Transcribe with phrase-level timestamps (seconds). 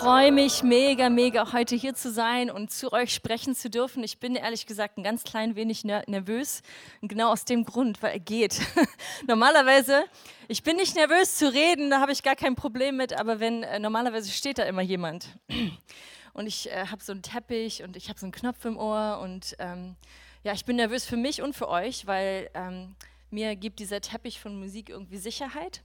[0.00, 4.02] freue mich mega, mega, heute hier zu sein und zu euch sprechen zu dürfen.
[4.02, 6.62] Ich bin ehrlich gesagt ein ganz klein wenig ner nervös.
[7.02, 8.62] Genau aus dem Grund, weil er geht.
[9.28, 10.04] normalerweise,
[10.48, 13.62] ich bin nicht nervös zu reden, da habe ich gar kein Problem mit, aber wenn,
[13.62, 15.38] äh, normalerweise steht da immer jemand.
[16.32, 19.18] Und ich äh, habe so einen Teppich und ich habe so einen Knopf im Ohr
[19.20, 19.96] und ähm,
[20.44, 22.94] ja, ich bin nervös für mich und für euch, weil ähm,
[23.30, 25.82] mir gibt dieser Teppich von Musik irgendwie Sicherheit.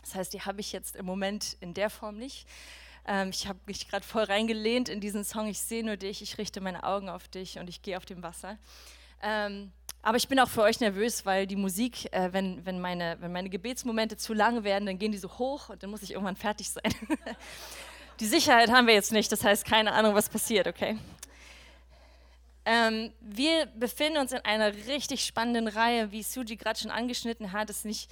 [0.00, 2.46] Das heißt, die habe ich jetzt im Moment in der Form nicht.
[3.06, 5.48] Ähm, ich habe mich gerade voll reingelehnt in diesen Song.
[5.48, 8.22] Ich sehe nur dich, ich richte meine Augen auf dich und ich gehe auf dem
[8.22, 8.58] Wasser.
[9.22, 13.16] Ähm, aber ich bin auch für euch nervös, weil die Musik, äh, wenn, wenn, meine,
[13.20, 16.12] wenn meine Gebetsmomente zu lang werden, dann gehen die so hoch und dann muss ich
[16.12, 16.92] irgendwann fertig sein.
[18.20, 20.98] die Sicherheit haben wir jetzt nicht, das heißt keine Ahnung, was passiert, okay?
[22.64, 27.70] Ähm, wir befinden uns in einer richtig spannenden Reihe, wie Suji gerade schon angeschnitten hat.
[27.70, 28.10] Es ist nicht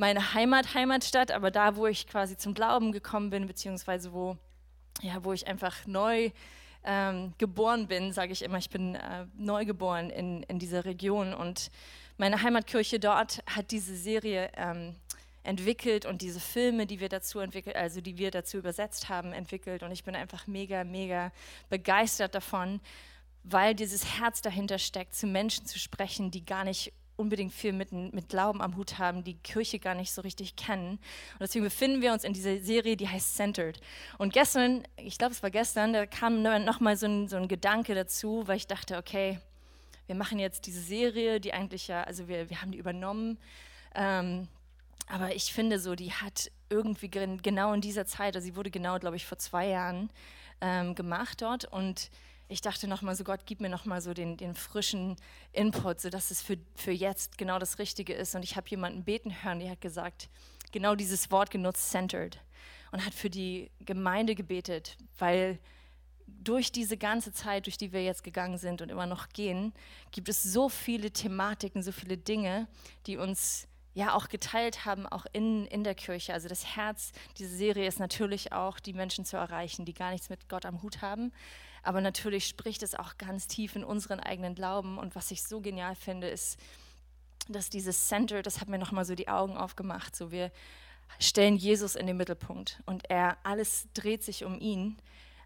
[0.00, 4.38] meine Heimat, Heimatstadt, aber da, wo ich quasi zum Glauben gekommen bin, beziehungsweise wo,
[5.02, 6.30] ja, wo ich einfach neu
[6.84, 11.34] ähm, geboren bin, sage ich immer, ich bin äh, neu geboren in, in dieser Region
[11.34, 11.70] und
[12.16, 14.96] meine Heimatkirche dort hat diese Serie ähm,
[15.42, 19.82] entwickelt und diese Filme, die wir dazu entwickelt, also die wir dazu übersetzt haben, entwickelt
[19.82, 21.30] und ich bin einfach mega, mega
[21.68, 22.80] begeistert davon,
[23.44, 27.92] weil dieses Herz dahinter steckt, zu Menschen zu sprechen, die gar nicht unbedingt viel mit,
[27.92, 30.92] mit Glauben am Hut haben, die Kirche gar nicht so richtig kennen.
[30.92, 33.80] Und deswegen befinden wir uns in dieser Serie, die heißt Centered.
[34.18, 37.94] Und gestern, ich glaube, es war gestern, da kam nochmal so ein, so ein Gedanke
[37.94, 39.38] dazu, weil ich dachte, okay,
[40.06, 43.38] wir machen jetzt diese Serie, die eigentlich ja, also wir, wir haben die übernommen.
[43.94, 44.48] Ähm,
[45.06, 48.98] aber ich finde so, die hat irgendwie genau in dieser Zeit, also sie wurde genau,
[48.98, 50.10] glaube ich, vor zwei Jahren
[50.60, 51.64] ähm, gemacht dort.
[51.64, 52.10] Und
[52.50, 55.16] ich dachte nochmal so, Gott, gib mir nochmal so den, den frischen
[55.52, 58.34] Input, sodass es für, für jetzt genau das Richtige ist.
[58.34, 60.28] Und ich habe jemanden beten hören, der hat gesagt,
[60.72, 62.40] genau dieses Wort genutzt, centered.
[62.90, 65.60] Und hat für die Gemeinde gebetet, weil
[66.26, 69.72] durch diese ganze Zeit, durch die wir jetzt gegangen sind und immer noch gehen,
[70.10, 72.66] gibt es so viele Thematiken, so viele Dinge,
[73.06, 76.32] die uns ja auch geteilt haben, auch in, in der Kirche.
[76.32, 80.30] Also das Herz dieser Serie ist natürlich auch, die Menschen zu erreichen, die gar nichts
[80.30, 81.32] mit Gott am Hut haben,
[81.82, 84.98] aber natürlich spricht es auch ganz tief in unseren eigenen Glauben.
[84.98, 86.58] Und was ich so genial finde, ist,
[87.48, 90.14] dass dieses Center, das hat mir nochmal so die Augen aufgemacht.
[90.14, 90.52] So wir
[91.18, 94.96] stellen Jesus in den Mittelpunkt und er, alles dreht sich um ihn.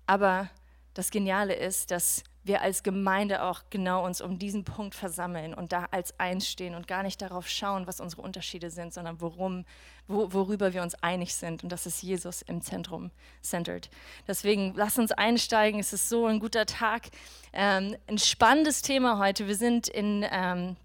[0.07, 0.51] Aber
[0.93, 5.73] das Geniale ist, dass wir als Gemeinde auch genau uns um diesen Punkt versammeln und
[5.73, 9.65] da als eins stehen und gar nicht darauf schauen, was unsere Unterschiede sind, sondern worum,
[10.07, 11.63] wo, worüber wir uns einig sind.
[11.63, 13.11] Und das ist Jesus im Zentrum
[13.43, 13.89] centered.
[14.29, 15.81] Deswegen lass uns einsteigen.
[15.81, 17.09] Es ist so ein guter Tag.
[17.55, 19.49] Ähm, ein spannendes Thema heute.
[19.49, 20.77] Wir sind in, ähm,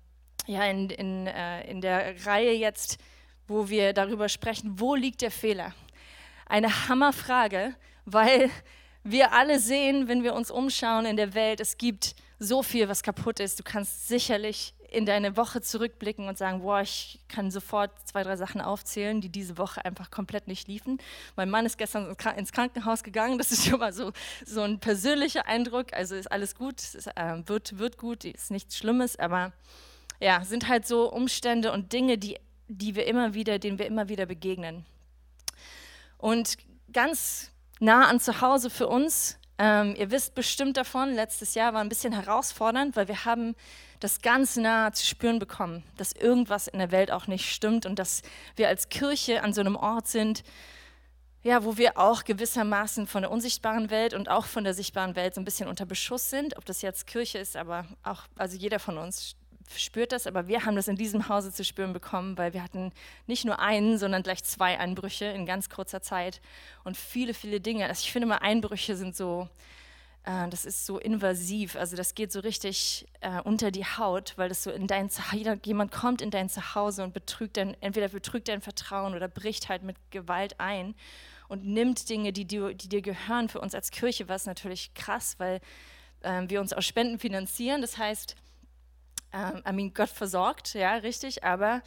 [0.48, 3.00] ja, in, in, äh, in der Reihe jetzt,
[3.48, 5.74] wo wir darüber sprechen, wo liegt der Fehler?
[6.46, 7.76] Eine Hammerfrage,
[8.06, 8.50] weil
[9.12, 13.04] wir alle sehen, wenn wir uns umschauen in der Welt, es gibt so viel, was
[13.04, 13.60] kaputt ist.
[13.60, 18.36] Du kannst sicherlich in deine Woche zurückblicken und sagen, boah, ich kann sofort zwei, drei
[18.38, 20.98] Sachen aufzählen, die diese Woche einfach komplett nicht liefen.
[21.36, 24.12] Mein Mann ist gestern ins Krankenhaus gegangen, das ist schon mal so,
[24.46, 25.94] so ein persönlicher Eindruck.
[25.94, 29.54] Also ist alles gut, es äh, wird, wird gut, ist nichts Schlimmes, aber
[30.20, 32.38] ja, sind halt so Umstände und Dinge, die,
[32.68, 34.86] die wir immer wieder, denen wir immer wieder begegnen.
[36.18, 36.58] Und
[36.92, 39.38] ganz nah an zu Hause für uns.
[39.58, 43.56] Ähm, ihr wisst bestimmt davon, letztes Jahr war ein bisschen herausfordernd, weil wir haben
[44.00, 48.00] das ganz nah zu spüren bekommen, dass irgendwas in der Welt auch nicht stimmt und
[48.00, 48.22] dass
[48.56, 50.44] wir als Kirche an so einem Ort sind,
[51.44, 55.36] ja, wo wir auch gewissermaßen von der unsichtbaren Welt und auch von der sichtbaren Welt
[55.36, 56.58] so ein bisschen unter Beschuss sind.
[56.58, 59.36] Ob das jetzt Kirche ist, aber auch, also jeder von uns
[59.78, 62.92] spürt das, aber wir haben das in diesem Hause zu spüren bekommen, weil wir hatten
[63.28, 66.42] nicht nur einen, sondern gleich zwei Einbrüche in ganz kurzer Zeit
[66.84, 67.86] und viele, viele Dinge.
[67.88, 69.48] Also ich finde mal, Einbrüche sind so,
[70.24, 74.50] äh, das ist so invasiv, also das geht so richtig äh, unter die Haut, weil
[74.50, 78.48] das so in dein Zuhause, jemand kommt in dein Zuhause und betrügt dein, entweder betrügt
[78.48, 80.96] dein Vertrauen oder bricht halt mit Gewalt ein
[81.48, 85.36] und nimmt Dinge, die, die, die dir gehören für uns als Kirche, was natürlich krass,
[85.40, 85.60] weil
[86.22, 87.82] äh, wir uns aus Spenden finanzieren.
[87.82, 88.36] Das heißt,
[89.34, 91.82] ähm, I mean, Gott versorgt, ja, richtig, aber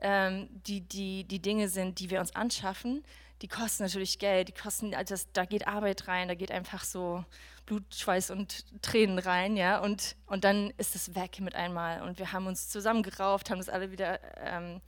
[0.00, 3.04] ähm, die, die, die Dinge sind, die wir uns anschaffen,
[3.42, 6.84] die kosten natürlich Geld, die kosten, also das, da geht Arbeit rein, da geht einfach
[6.84, 7.24] so
[7.66, 12.18] Blut, Schweiß und Tränen rein, ja, und, und dann ist es weg mit einmal und
[12.18, 14.80] wir haben uns zusammengerauft, haben das alle wieder ähm,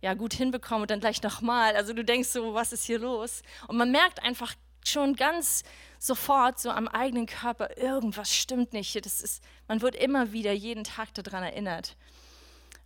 [0.00, 1.74] ja gut hinbekommen und dann gleich nochmal.
[1.76, 3.42] Also du denkst so, was ist hier los?
[3.68, 4.54] Und man merkt einfach
[4.84, 5.62] schon ganz
[6.02, 9.06] sofort so am eigenen Körper, irgendwas stimmt nicht.
[9.06, 11.96] Das ist, man wird immer wieder jeden Tag daran erinnert.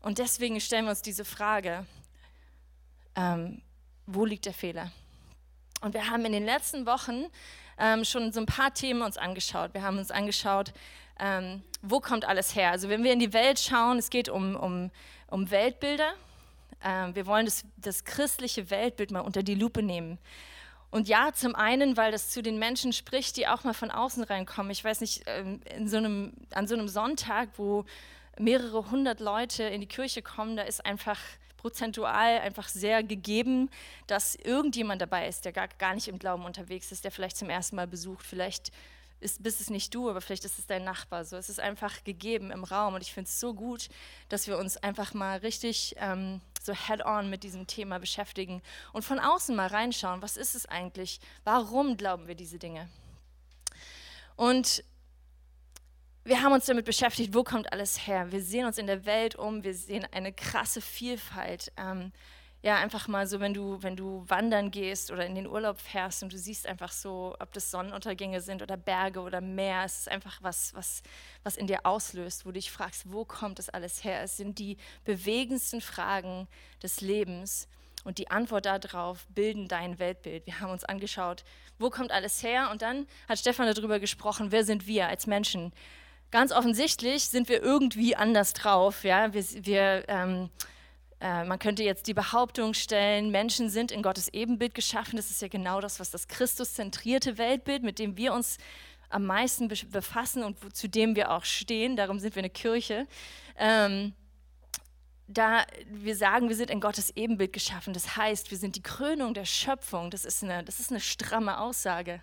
[0.02, 1.86] Und deswegen stellen wir uns diese Frage,
[3.14, 3.62] ähm,
[4.04, 4.92] wo liegt der Fehler?
[5.80, 7.24] Und wir haben in den letzten Wochen
[7.78, 9.72] ähm, schon so ein paar Themen uns angeschaut.
[9.72, 10.74] Wir haben uns angeschaut,
[11.18, 12.70] ähm, wo kommt alles her?
[12.70, 14.90] Also wenn wir in die Welt schauen, es geht um, um,
[15.28, 16.12] um Weltbilder.
[16.84, 20.18] Ähm, wir wollen das, das christliche Weltbild mal unter die Lupe nehmen.
[20.90, 24.22] Und ja, zum einen, weil das zu den Menschen spricht, die auch mal von außen
[24.24, 24.70] reinkommen.
[24.70, 27.84] Ich weiß nicht, ähm, in so einem, an so einem Sonntag, wo
[28.38, 31.18] mehrere hundert Leute in die Kirche kommen, da ist einfach
[31.56, 33.70] prozentual einfach sehr gegeben,
[34.06, 37.50] dass irgendjemand dabei ist, der gar, gar nicht im Glauben unterwegs ist, der vielleicht zum
[37.50, 38.70] ersten Mal besucht, vielleicht
[39.18, 41.24] ist, bist es nicht du, aber vielleicht ist es dein Nachbar.
[41.24, 43.88] So, es ist einfach gegeben im Raum und ich finde es so gut,
[44.28, 49.18] dass wir uns einfach mal richtig ähm, so head-on mit diesem Thema beschäftigen und von
[49.18, 51.20] außen mal reinschauen, was ist es eigentlich?
[51.44, 52.88] Warum glauben wir diese Dinge?
[54.36, 54.84] Und
[56.24, 58.32] wir haben uns damit beschäftigt, wo kommt alles her?
[58.32, 61.72] Wir sehen uns in der Welt um, wir sehen eine krasse Vielfalt.
[61.76, 62.12] Ähm,
[62.66, 66.24] ja, einfach mal so, wenn du, wenn du wandern gehst oder in den Urlaub fährst
[66.24, 70.10] und du siehst einfach so, ob das Sonnenuntergänge sind oder Berge oder Meer, es ist
[70.10, 71.04] einfach was, was,
[71.44, 74.20] was in dir auslöst, wo du dich fragst, wo kommt das alles her?
[74.20, 76.48] Es sind die bewegendsten Fragen
[76.82, 77.68] des Lebens
[78.02, 80.44] und die Antwort darauf bilden dein Weltbild.
[80.44, 81.44] Wir haben uns angeschaut,
[81.78, 82.72] wo kommt alles her?
[82.72, 85.72] Und dann hat Stefan darüber gesprochen, wer sind wir als Menschen?
[86.32, 89.04] Ganz offensichtlich sind wir irgendwie anders drauf.
[89.04, 89.32] Ja?
[89.32, 90.50] Wir, wir ähm,
[91.20, 95.16] äh, man könnte jetzt die Behauptung stellen, Menschen sind in Gottes Ebenbild geschaffen.
[95.16, 98.58] Das ist ja genau das, was das Christuszentrierte Weltbild, mit dem wir uns
[99.08, 103.06] am meisten befassen und zu dem wir auch stehen, darum sind wir eine Kirche.
[103.56, 104.14] Ähm,
[105.28, 109.34] da wir sagen, wir sind in Gottes Ebenbild geschaffen, das heißt, wir sind die Krönung
[109.34, 112.20] der Schöpfung, das ist eine, das ist eine stramme Aussage.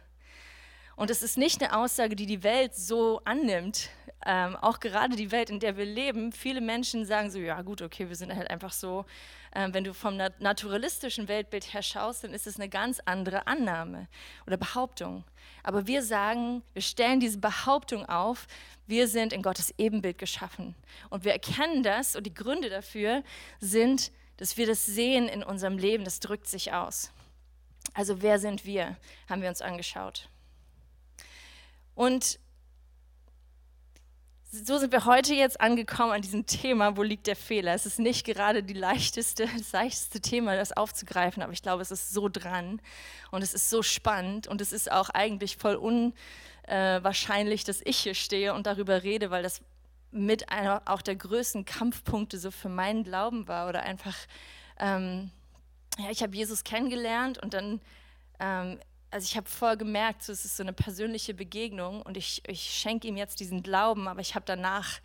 [0.95, 3.89] Und es ist nicht eine Aussage, die die Welt so annimmt.
[4.25, 7.81] Ähm, auch gerade die Welt, in der wir leben, viele Menschen sagen so, ja gut,
[7.81, 9.05] okay, wir sind halt einfach so.
[9.53, 13.47] Ähm, wenn du vom nat naturalistischen Weltbild her schaust, dann ist es eine ganz andere
[13.47, 14.07] Annahme
[14.47, 15.25] oder Behauptung.
[15.61, 18.47] Aber wir sagen, wir stellen diese Behauptung auf,
[18.87, 20.75] wir sind in Gottes Ebenbild geschaffen.
[21.09, 23.23] Und wir erkennen das und die Gründe dafür
[23.59, 27.11] sind, dass wir das sehen in unserem Leben, das drückt sich aus.
[27.93, 28.97] Also wer sind wir,
[29.29, 30.29] haben wir uns angeschaut.
[31.95, 32.39] Und
[34.53, 37.73] so sind wir heute jetzt angekommen an diesem Thema, wo liegt der Fehler.
[37.73, 41.89] Es ist nicht gerade die leichteste, das leichteste Thema, das aufzugreifen, aber ich glaube, es
[41.89, 42.79] ist so dran
[43.31, 45.75] und es ist so spannend und es ist auch eigentlich voll
[46.67, 49.61] unwahrscheinlich, dass ich hier stehe und darüber rede, weil das
[50.11, 54.15] mit einer auch der größten Kampfpunkte so für meinen Glauben war oder einfach,
[54.77, 55.31] ähm,
[55.97, 57.81] ja, ich habe Jesus kennengelernt und dann
[58.39, 58.79] ähm,
[59.13, 62.61] also ich habe voll gemerkt, so, es ist so eine persönliche Begegnung und ich, ich
[62.61, 64.99] schenke ihm jetzt diesen Glauben, aber ich habe danach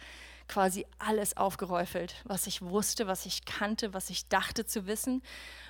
[0.49, 5.23] quasi alles aufgeräufelt, was ich wusste, was ich kannte, was ich dachte zu wissen.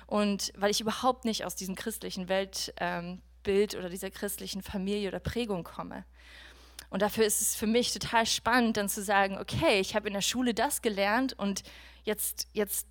[0.07, 5.19] Und weil ich überhaupt nicht aus diesem christlichen Weltbild ähm, oder dieser christlichen Familie oder
[5.19, 6.05] Prägung komme.
[6.89, 10.13] Und dafür ist es für mich total spannend, dann zu sagen, okay, ich habe in
[10.13, 11.63] der Schule das gelernt und
[12.05, 12.87] jetzt, jetzt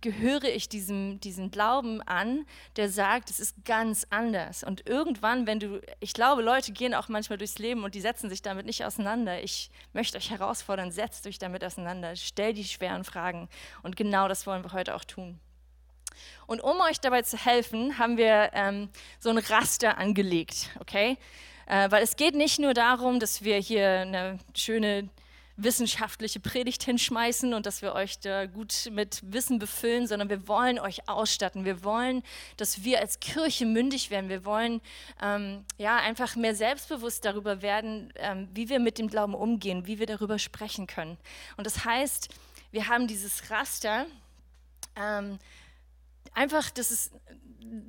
[0.00, 2.46] gehöre ich diesem, diesem Glauben an,
[2.76, 4.64] der sagt, es ist ganz anders.
[4.64, 8.30] Und irgendwann, wenn du, ich glaube, Leute gehen auch manchmal durchs Leben und die setzen
[8.30, 9.42] sich damit nicht auseinander.
[9.42, 13.48] Ich möchte euch herausfordern, setzt euch damit auseinander, stell die schweren Fragen.
[13.82, 15.38] Und genau das wollen wir heute auch tun.
[16.46, 21.16] Und um euch dabei zu helfen, haben wir ähm, so ein Raster angelegt, okay?
[21.66, 25.08] Äh, weil es geht nicht nur darum, dass wir hier eine schöne
[25.56, 30.78] wissenschaftliche Predigt hinschmeißen und dass wir euch da gut mit Wissen befüllen, sondern wir wollen
[30.78, 31.64] euch ausstatten.
[31.64, 32.22] Wir wollen,
[32.56, 34.30] dass wir als Kirche mündig werden.
[34.30, 34.80] Wir wollen
[35.20, 39.98] ähm, ja einfach mehr selbstbewusst darüber werden, ähm, wie wir mit dem Glauben umgehen, wie
[39.98, 41.18] wir darüber sprechen können.
[41.56, 42.28] Und das heißt,
[42.70, 44.06] wir haben dieses Raster.
[44.96, 45.38] Ähm,
[46.32, 47.12] einfach, das ist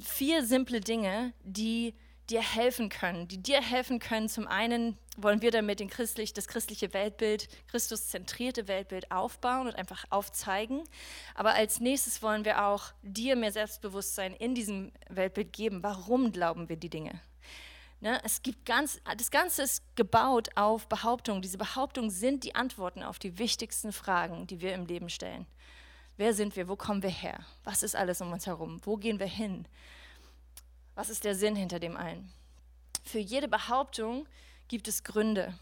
[0.01, 1.93] vier simple Dinge, die
[2.29, 4.29] dir helfen können, die dir helfen können.
[4.29, 10.83] Zum einen wollen wir damit christlich, das christliche Weltbild, Christuszentrierte Weltbild aufbauen und einfach aufzeigen.
[11.35, 15.83] Aber als nächstes wollen wir auch dir mehr Selbstbewusstsein in diesem Weltbild geben.
[15.83, 17.21] Warum glauben wir die Dinge?
[18.01, 21.41] Ne, es gibt ganz, das Ganze ist gebaut auf Behauptungen.
[21.41, 25.45] Diese Behauptungen sind die Antworten auf die wichtigsten Fragen, die wir im Leben stellen.
[26.17, 26.67] Wer sind wir?
[26.67, 27.39] Wo kommen wir her?
[27.63, 28.81] Was ist alles um uns herum?
[28.83, 29.65] Wo gehen wir hin?
[30.95, 32.29] Was ist der Sinn hinter dem allen?
[33.03, 34.27] Für jede Behauptung
[34.73, 35.53] gibt es Gründe.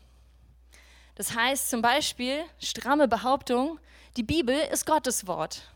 [1.16, 3.78] Das heißt zum Beispiel, stramme Behauptung,
[4.16, 5.70] die Bibel ist Gottes Wort.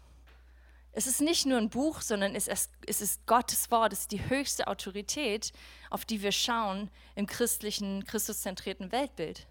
[0.93, 4.13] es ist nicht nur ein Buch, sondern es ist, es ist Gottes Wort, es ist
[4.13, 5.51] die höchste Autorität,
[5.89, 9.47] auf die wir schauen im christlichen, christuszentrierten Weltbild.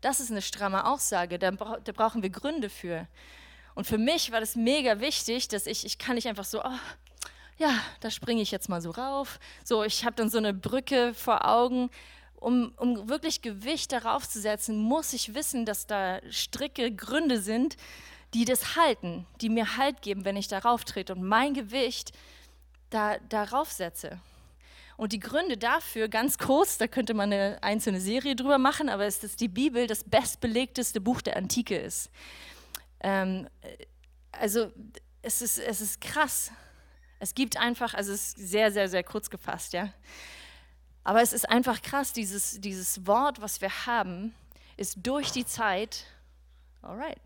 [0.00, 3.06] Das ist eine stramme Aussage, da, da brauchen wir Gründe für.
[3.74, 6.78] Und für mich war das mega wichtig, dass ich, ich kann nicht einfach so, oh,
[7.58, 9.38] ja, da springe ich jetzt mal so rauf.
[9.62, 11.90] So, ich habe dann so eine Brücke vor Augen.
[12.38, 17.76] Um, um wirklich Gewicht darauf zu setzen, muss ich wissen, dass da stricke Gründe sind,
[18.34, 22.12] die das halten, die mir Halt geben, wenn ich darauf trete und mein Gewicht
[22.90, 24.20] da, darauf setze.
[24.96, 29.06] Und die Gründe dafür, ganz kurz, da könnte man eine einzelne Serie drüber machen, aber
[29.06, 32.10] ist, dass die Bibel das bestbelegteste Buch der Antike ist.
[33.00, 33.48] Ähm,
[34.32, 34.72] also
[35.22, 36.50] es ist, es ist krass.
[37.18, 39.92] Es gibt einfach, also es ist sehr, sehr, sehr kurz gefasst, ja.
[41.06, 44.34] Aber es ist einfach krass, dieses, dieses Wort, was wir haben,
[44.76, 46.02] ist durch die Zeit,
[46.82, 47.20] alright,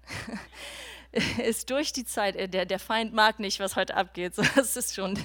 [1.42, 4.76] ist durch die Zeit, äh, der, der Feind mag nicht, was heute abgeht, so, das
[4.76, 5.18] ist schon,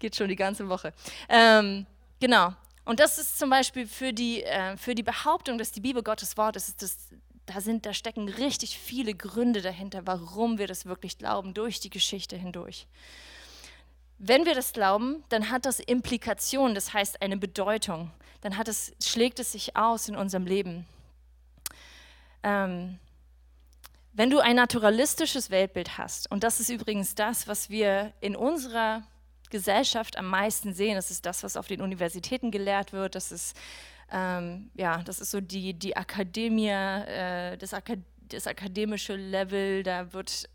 [0.00, 0.92] geht schon die ganze Woche.
[1.28, 1.86] Ähm,
[2.18, 2.52] genau,
[2.84, 6.36] und das ist zum Beispiel für die, äh, für die Behauptung, dass die Bibel Gottes
[6.36, 6.96] Wort ist, ist das,
[7.46, 11.90] da, sind, da stecken richtig viele Gründe dahinter, warum wir das wirklich glauben, durch die
[11.90, 12.88] Geschichte hindurch.
[14.22, 18.10] Wenn wir das glauben, dann hat das Implikationen, das heißt eine Bedeutung.
[18.42, 20.86] Dann hat es, schlägt es sich aus in unserem Leben.
[22.42, 22.98] Ähm,
[24.12, 29.04] wenn du ein naturalistisches Weltbild hast, und das ist übrigens das, was wir in unserer
[29.48, 33.56] Gesellschaft am meisten sehen, das ist das, was auf den Universitäten gelehrt wird, das ist,
[34.12, 40.12] ähm, ja, das ist so die, die Akademie, äh, das, Akad das akademische Level, da
[40.12, 40.46] wird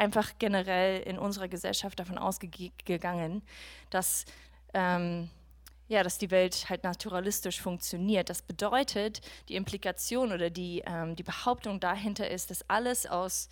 [0.00, 3.42] einfach generell in unserer Gesellschaft davon ausgegangen,
[3.90, 4.24] dass
[4.72, 5.28] ähm,
[5.88, 8.30] ja, dass die Welt halt naturalistisch funktioniert.
[8.30, 13.48] Das bedeutet, die Implikation oder die, ähm, die Behauptung dahinter ist, dass alles aus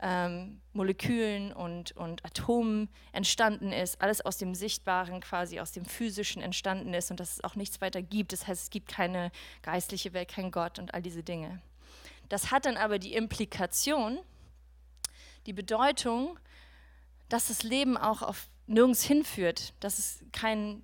[0.00, 6.40] ähm, Molekülen und, und Atomen entstanden ist, alles aus dem Sichtbaren, quasi aus dem Physischen
[6.40, 8.32] entstanden ist und dass es auch nichts weiter gibt.
[8.32, 9.30] Das heißt, es gibt keine
[9.60, 11.60] geistliche Welt, kein Gott und all diese Dinge.
[12.30, 14.18] Das hat dann aber die Implikation,
[15.46, 16.38] die Bedeutung,
[17.28, 20.82] dass das Leben auch auf nirgends hinführt, dass es kein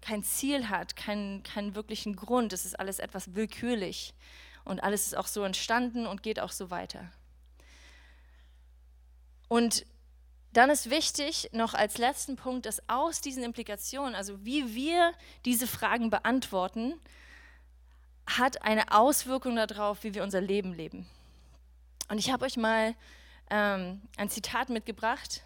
[0.00, 2.52] kein Ziel hat, keinen, keinen wirklichen Grund.
[2.52, 4.14] Es ist alles etwas willkürlich.
[4.64, 7.10] Und alles ist auch so entstanden und geht auch so weiter.
[9.48, 9.84] Und
[10.52, 15.12] dann ist wichtig, noch als letzten Punkt, dass aus diesen Implikationen, also wie wir
[15.44, 16.94] diese Fragen beantworten,
[18.26, 21.06] hat eine Auswirkung darauf, wie wir unser Leben leben.
[22.08, 22.94] Und ich habe euch mal
[23.50, 25.42] ähm, ein Zitat mitgebracht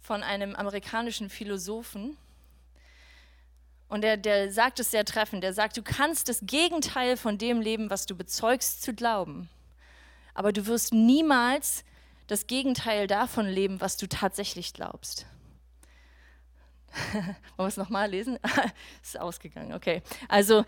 [0.00, 2.16] von einem amerikanischen Philosophen,
[3.88, 5.42] und der, der sagt es sehr treffend.
[5.42, 9.48] Der sagt, du kannst das Gegenteil von dem leben, was du bezeugst zu glauben.
[10.34, 11.84] Aber du wirst niemals
[12.26, 15.26] das Gegenteil davon leben, was du tatsächlich glaubst.
[17.12, 18.38] Wollen wir es nochmal lesen?
[19.02, 20.02] ist ausgegangen, okay.
[20.28, 20.64] Also,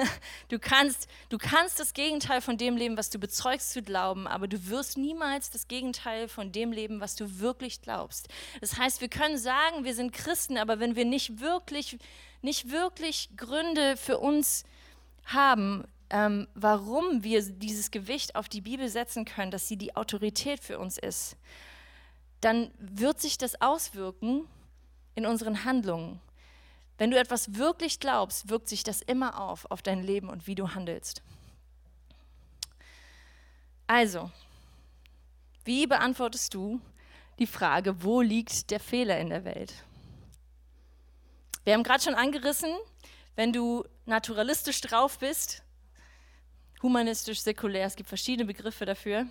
[0.48, 4.48] du kannst, du kannst das Gegenteil von dem leben, was du bezeugst zu glauben, aber
[4.48, 8.28] du wirst niemals das Gegenteil von dem leben, was du wirklich glaubst.
[8.60, 11.98] Das heißt, wir können sagen, wir sind Christen, aber wenn wir nicht wirklich
[12.44, 14.64] nicht wirklich Gründe für uns
[15.24, 20.60] haben, ähm, warum wir dieses Gewicht auf die Bibel setzen können, dass sie die Autorität
[20.60, 21.36] für uns ist,
[22.42, 24.46] dann wird sich das auswirken
[25.14, 26.20] in unseren Handlungen.
[26.98, 30.54] Wenn du etwas wirklich glaubst, wirkt sich das immer auf, auf dein Leben und wie
[30.54, 31.22] du handelst.
[33.86, 34.30] Also,
[35.64, 36.80] wie beantwortest du
[37.38, 39.74] die Frage, wo liegt der Fehler in der Welt?
[41.64, 42.72] Wir haben gerade schon angerissen,
[43.36, 45.62] wenn du naturalistisch drauf bist,
[46.82, 49.26] humanistisch, säkulär, es gibt verschiedene Begriffe dafür,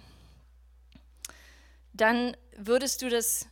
[1.94, 3.48] dann würdest du das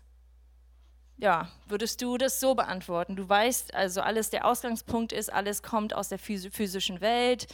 [1.22, 3.16] ja, würdest du das so beantworten?
[3.16, 7.48] Du weißt also alles, der Ausgangspunkt ist, alles kommt aus der physischen Welt,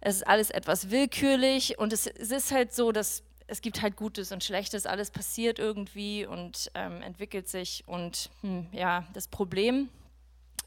[0.00, 3.96] es ist alles etwas willkürlich und es, es ist halt so, dass es gibt halt
[3.96, 9.88] Gutes und Schlechtes, alles passiert irgendwie und ähm, entwickelt sich und hm, ja, das Problem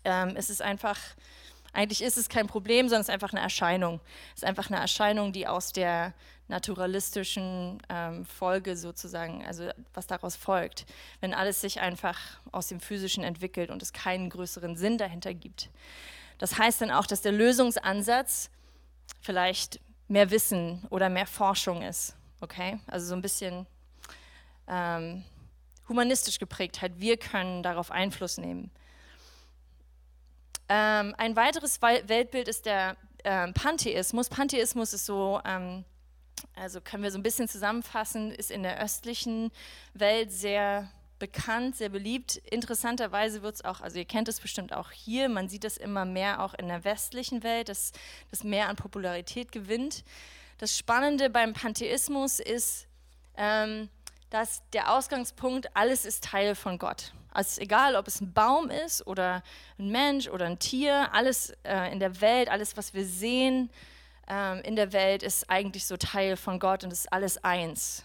[0.03, 0.98] ähm, es ist einfach,
[1.74, 4.00] eigentlich ist es kein Problem, sondern es ist einfach eine Erscheinung.
[4.36, 6.13] Es ist einfach eine Erscheinung, die aus der
[6.48, 10.86] naturalistischen ähm, Folge sozusagen, also was daraus folgt,
[11.22, 12.20] wenn alles sich einfach
[12.51, 15.70] aus dem Physischen entwickelt und es keinen größeren Sinn dahinter gibt.
[16.38, 18.50] Das heißt dann auch, dass der Lösungsansatz
[19.22, 22.16] vielleicht mehr Wissen oder mehr Forschung ist.
[22.42, 22.80] Okay?
[22.88, 23.66] Also so ein bisschen
[24.68, 25.24] ähm,
[25.88, 27.00] humanistisch geprägt halt.
[27.00, 28.72] Wir können darauf Einfluss nehmen.
[30.74, 34.30] Ähm, ein weiteres Weltbild ist der ähm, Pantheismus.
[34.30, 35.84] Pantheismus ist so, ähm,
[36.56, 39.51] also können wir so ein bisschen zusammenfassen, ist in der östlichen
[39.94, 42.38] Welt sehr bekannt, sehr beliebt.
[42.50, 46.06] Interessanterweise wird es auch, also ihr kennt es bestimmt auch hier, man sieht es immer
[46.06, 47.92] mehr auch in der westlichen Welt, dass
[48.30, 50.06] das mehr an Popularität gewinnt.
[50.58, 52.88] Das Spannende beim Pantheismus ist,
[53.36, 53.90] ähm,
[54.30, 57.12] dass der Ausgangspunkt, alles ist Teil von Gott.
[57.31, 59.41] Also egal, ob es ein Baum ist oder
[59.79, 63.69] ein Mensch oder ein Tier, alles äh, in der Welt, alles, was wir sehen
[64.27, 68.03] ähm, in der Welt, ist eigentlich so Teil von Gott und ist alles eins.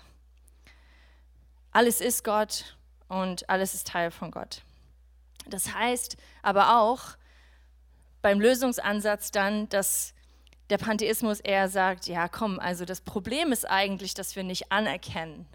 [1.73, 2.77] Alles ist Gott
[3.09, 4.63] und alles ist Teil von Gott.
[5.49, 7.17] Das heißt aber auch
[8.23, 10.15] beim Lösungsansatz dann, dass
[10.71, 15.47] der Pantheismus eher sagt, ja komm, also das Problem ist eigentlich, dass wir nicht anerkennen,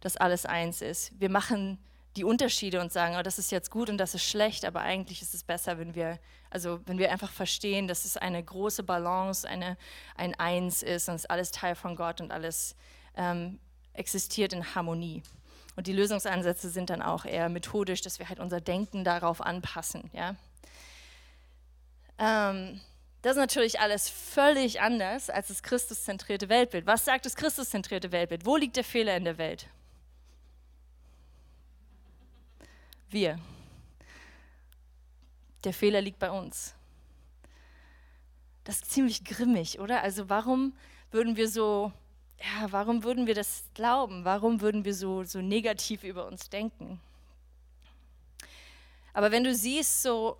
[0.00, 1.18] dass alles eins ist.
[1.20, 1.78] Wir machen
[2.16, 5.22] die Unterschiede und sagen, oh, das ist jetzt gut und das ist schlecht, aber eigentlich
[5.22, 6.18] ist es besser, wenn wir,
[6.50, 9.76] also wenn wir einfach verstehen, dass es eine große Balance, eine,
[10.16, 12.74] ein Eins ist und es ist alles Teil von Gott und alles
[13.16, 13.60] ähm,
[13.92, 15.22] existiert in Harmonie.
[15.76, 20.10] Und die Lösungsansätze sind dann auch eher methodisch, dass wir halt unser Denken darauf anpassen.
[20.12, 20.34] Ja?
[22.18, 22.80] Ähm,
[23.22, 26.86] das ist natürlich alles völlig anders als das Christuszentrierte Weltbild.
[26.86, 28.44] Was sagt das Christuszentrierte Weltbild?
[28.46, 29.68] Wo liegt der Fehler in der Welt?
[33.10, 33.38] Wir.
[35.64, 36.74] Der Fehler liegt bei uns.
[38.64, 40.02] Das ist ziemlich grimmig, oder?
[40.02, 40.74] Also warum
[41.10, 41.92] würden wir so,
[42.38, 44.24] ja, warum würden wir das glauben?
[44.24, 47.00] Warum würden wir so, so negativ über uns denken?
[49.14, 50.36] Aber wenn du siehst, so,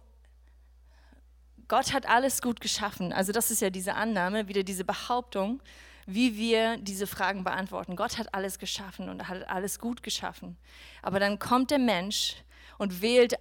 [1.68, 5.60] Gott hat alles gut geschaffen, also das ist ja diese Annahme, wieder diese Behauptung,
[6.06, 7.96] wie wir diese Fragen beantworten.
[7.96, 10.56] Gott hat alles geschaffen und hat alles gut geschaffen.
[11.02, 12.36] Aber dann kommt der Mensch
[12.78, 13.34] und wählt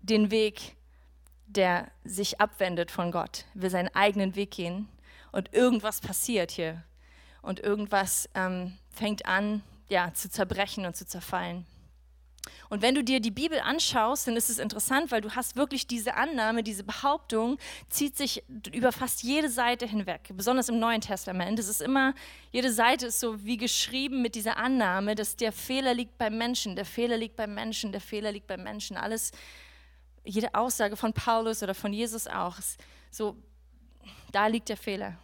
[0.00, 0.76] den Weg,
[1.46, 4.88] der sich abwendet von Gott, will seinen eigenen Weg gehen
[5.32, 6.82] und irgendwas passiert hier
[7.42, 11.66] und irgendwas ähm, fängt an, ja, zu zerbrechen und zu zerfallen.
[12.68, 15.86] Und wenn du dir die Bibel anschaust, dann ist es interessant, weil du hast wirklich
[15.86, 21.58] diese Annahme, diese Behauptung, zieht sich über fast jede Seite hinweg, besonders im Neuen Testament.
[21.58, 22.14] Es ist immer,
[22.52, 26.76] jede Seite ist so wie geschrieben mit dieser Annahme, dass der Fehler liegt beim Menschen,
[26.76, 28.96] der Fehler liegt beim Menschen, der Fehler liegt beim Menschen.
[28.96, 29.32] Alles,
[30.24, 32.56] jede Aussage von Paulus oder von Jesus auch,
[33.10, 33.36] so,
[34.32, 35.16] da liegt der Fehler.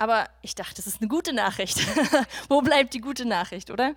[0.00, 1.78] Aber ich dachte, das ist eine gute Nachricht.
[2.48, 3.94] Wo bleibt die gute Nachricht, oder?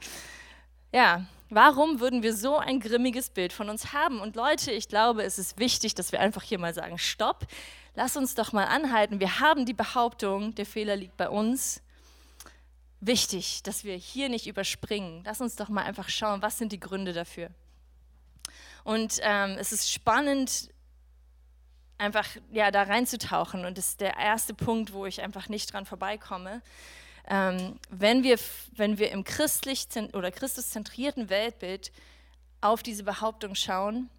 [0.94, 4.22] Ja, warum würden wir so ein grimmiges Bild von uns haben?
[4.22, 7.48] Und Leute, ich glaube, es ist wichtig, dass wir einfach hier mal sagen, stopp,
[7.96, 9.20] lass uns doch mal anhalten.
[9.20, 11.82] Wir haben die Behauptung, der Fehler liegt bei uns.
[13.00, 15.24] Wichtig, dass wir hier nicht überspringen.
[15.26, 17.50] Lass uns doch mal einfach schauen, was sind die Gründe dafür.
[18.84, 20.70] Und ähm, es ist spannend,
[21.98, 23.66] einfach ja, da reinzutauchen.
[23.66, 26.62] Und das ist der erste Punkt, wo ich einfach nicht dran vorbeikomme.
[27.28, 28.38] Ähm, wenn, wir,
[28.76, 31.92] wenn wir im christlich oder christuszentrierten Weltbild
[32.62, 34.10] auf diese Behauptung schauen,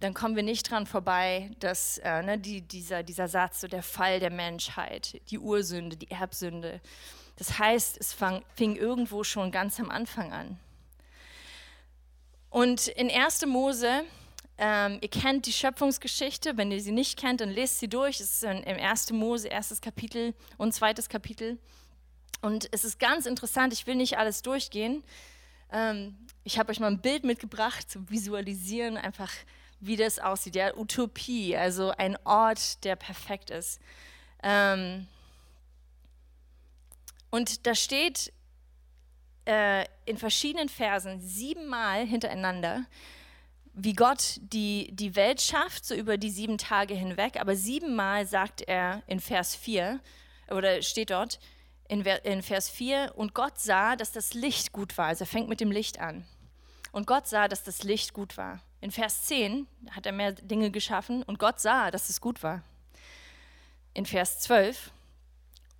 [0.00, 3.82] dann kommen wir nicht dran vorbei, dass äh, ne, die, dieser, dieser Satz, so der
[3.82, 6.80] Fall der Menschheit, die Ursünde, die Erbsünde,
[7.36, 10.58] das heißt, es fang, fing irgendwo schon ganz am Anfang an.
[12.50, 13.46] Und in 1.
[13.46, 14.04] Mose,
[14.56, 18.20] ähm, ihr kennt die Schöpfungsgeschichte, wenn ihr sie nicht kennt, dann lest sie durch.
[18.20, 19.12] Es ist im 1.
[19.12, 21.58] Mose, erstes Kapitel und zweites Kapitel.
[22.40, 25.02] Und es ist ganz interessant, ich will nicht alles durchgehen.
[25.72, 29.32] Ähm, ich habe euch mal ein Bild mitgebracht, zu visualisieren, einfach
[29.80, 30.56] wie das aussieht.
[30.56, 33.80] Ja, Utopie, also ein Ort, der perfekt ist.
[34.42, 35.06] Ähm,
[37.30, 38.32] und da steht
[39.44, 42.84] äh, in verschiedenen Versen siebenmal hintereinander,
[43.74, 47.40] wie Gott die, die Welt schafft, so über die sieben Tage hinweg.
[47.40, 50.00] Aber siebenmal sagt er in Vers 4,
[50.50, 51.38] oder steht dort,
[51.88, 55.06] in, Vers 4, und Gott sah, dass das Licht gut war.
[55.06, 56.26] Also er fängt mit dem Licht an.
[56.92, 58.60] Und Gott sah, dass das Licht gut war.
[58.80, 62.62] In Vers 10 hat er mehr Dinge geschaffen und Gott sah, dass es gut war.
[63.94, 64.92] In Vers 12,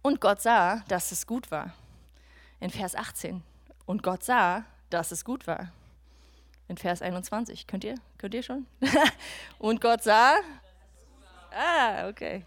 [0.03, 1.75] und Gott sah, dass es gut war.
[2.61, 3.43] In Vers 18,
[3.87, 5.71] und Gott sah, dass es gut war.
[6.67, 8.67] In Vers 21, könnt ihr, könnt ihr schon?
[9.59, 10.35] und Gott sah,
[11.53, 12.45] ah, okay.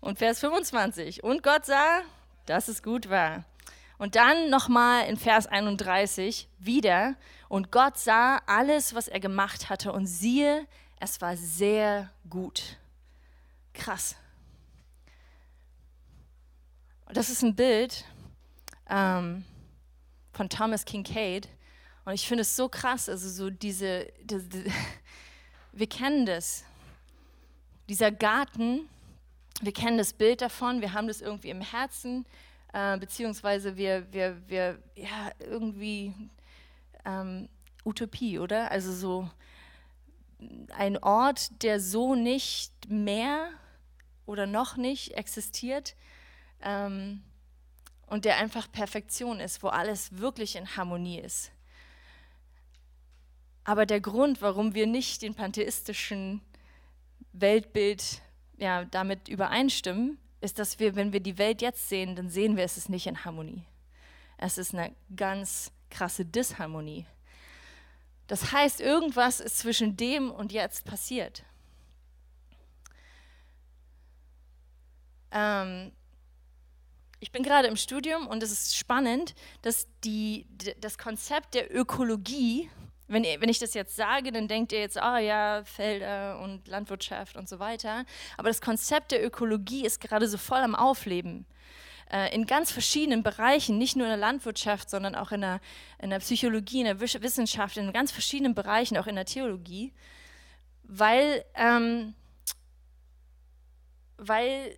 [0.00, 2.02] Und Vers 25, und Gott sah,
[2.46, 3.44] dass es gut war.
[3.98, 7.16] Und dann nochmal in Vers 31 wieder.
[7.48, 10.66] Und Gott sah alles, was er gemacht hatte, und siehe,
[11.00, 12.76] es war sehr gut.
[13.72, 14.16] Krass.
[17.08, 18.04] Das ist ein Bild
[18.88, 19.44] ähm,
[20.32, 21.48] von Thomas Kincaid.
[22.04, 24.64] Und ich finde es so krass, also so diese, diese,
[25.72, 26.64] wir kennen das.
[27.88, 28.88] Dieser Garten,
[29.62, 32.26] wir kennen das Bild davon, wir haben das irgendwie im Herzen,
[32.72, 36.14] äh, beziehungsweise wir, wir, wir, ja, irgendwie
[37.04, 37.48] ähm,
[37.84, 38.70] Utopie, oder?
[38.70, 39.30] Also so
[40.76, 43.48] ein Ort, der so nicht mehr
[44.26, 45.94] oder noch nicht existiert
[46.60, 47.22] ähm,
[48.06, 51.52] und der einfach Perfektion ist, wo alles wirklich in Harmonie ist.
[53.64, 56.40] Aber der Grund, warum wir nicht den pantheistischen
[57.32, 58.22] Weltbild
[58.58, 62.64] ja, damit übereinstimmen, ist, dass wir, wenn wir die Welt jetzt sehen, dann sehen wir,
[62.64, 63.64] es ist nicht in Harmonie.
[64.38, 67.06] Es ist eine ganz krasse Disharmonie.
[68.26, 71.44] Das heißt, irgendwas ist zwischen dem und jetzt passiert.
[75.30, 75.92] Ähm,
[77.20, 80.46] ich bin gerade im Studium und es ist spannend, dass die,
[80.80, 82.68] das Konzept der Ökologie,
[83.08, 87.36] wenn, wenn ich das jetzt sage, dann denkt ihr jetzt, oh ja, Felder und Landwirtschaft
[87.36, 88.04] und so weiter.
[88.36, 91.46] Aber das Konzept der Ökologie ist gerade so voll am Aufleben.
[92.10, 95.60] Äh, in ganz verschiedenen Bereichen, nicht nur in der Landwirtschaft, sondern auch in der,
[96.00, 99.92] in der Psychologie, in der Wissenschaft, in ganz verschiedenen Bereichen, auch in der Theologie,
[100.84, 102.14] weil, ähm,
[104.18, 104.76] weil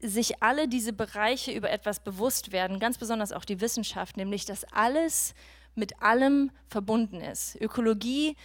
[0.00, 4.64] sich alle diese Bereiche über etwas bewusst werden, ganz besonders auch die Wissenschaft, nämlich dass
[4.72, 5.34] alles
[5.74, 7.56] mit allem verbunden ist.
[7.60, 8.36] Ökologie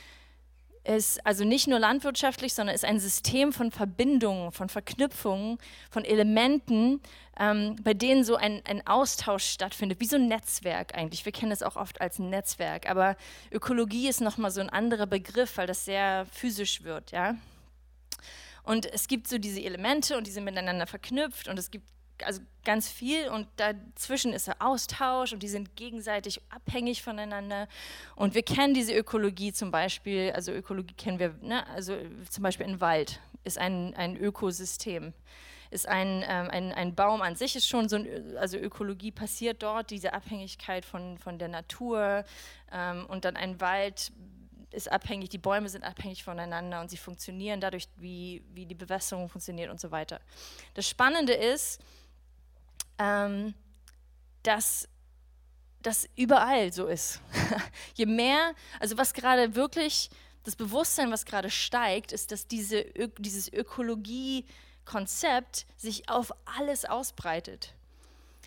[0.88, 5.58] ist also nicht nur landwirtschaftlich, sondern ist ein System von Verbindungen, von Verknüpfungen,
[5.92, 7.02] von Elementen,
[7.38, 11.26] ähm, bei denen so ein, ein Austausch stattfindet, wie so ein Netzwerk eigentlich.
[11.26, 13.18] Wir kennen das auch oft als Netzwerk, aber
[13.52, 17.36] Ökologie ist nochmal so ein anderer Begriff, weil das sehr physisch wird, ja.
[18.64, 21.88] Und es gibt so diese Elemente und die sind miteinander verknüpft und es gibt
[22.24, 27.68] also ganz viel und dazwischen ist der Austausch und die sind gegenseitig abhängig voneinander.
[28.16, 31.66] Und wir kennen diese Ökologie zum Beispiel, also Ökologie kennen wir, ne?
[31.68, 31.96] also
[32.30, 35.14] zum Beispiel ein Wald ist ein, ein Ökosystem.
[35.70, 39.64] Ist ein, ähm, ein, ein Baum an sich ist schon so ein, also Ökologie passiert
[39.64, 42.24] dort, diese Abhängigkeit von, von der Natur
[42.72, 44.14] ähm, und dann ein Wald
[44.72, 49.30] ist abhängig, die Bäume sind abhängig voneinander und sie funktionieren dadurch, wie, wie die Bewässerung
[49.30, 50.20] funktioniert und so weiter.
[50.74, 51.82] Das Spannende ist,
[52.98, 53.54] ähm,
[54.44, 54.88] dass
[55.82, 57.22] das überall so ist.
[57.96, 60.10] Je mehr, also was gerade wirklich,
[60.44, 62.86] das Bewusstsein, was gerade steigt, ist, dass diese,
[63.18, 67.74] dieses Ökologie-Konzept sich auf alles ausbreitet.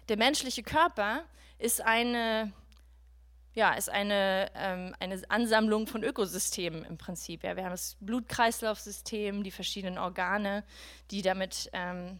[0.08, 1.24] Der menschliche Körper
[1.58, 2.54] ist eine,
[3.54, 7.44] ja, ist eine, ähm, eine Ansammlung von Ökosystemen im Prinzip.
[7.44, 10.64] Ja, wir haben das Blutkreislaufsystem, die verschiedenen Organe,
[11.10, 12.18] die damit ähm,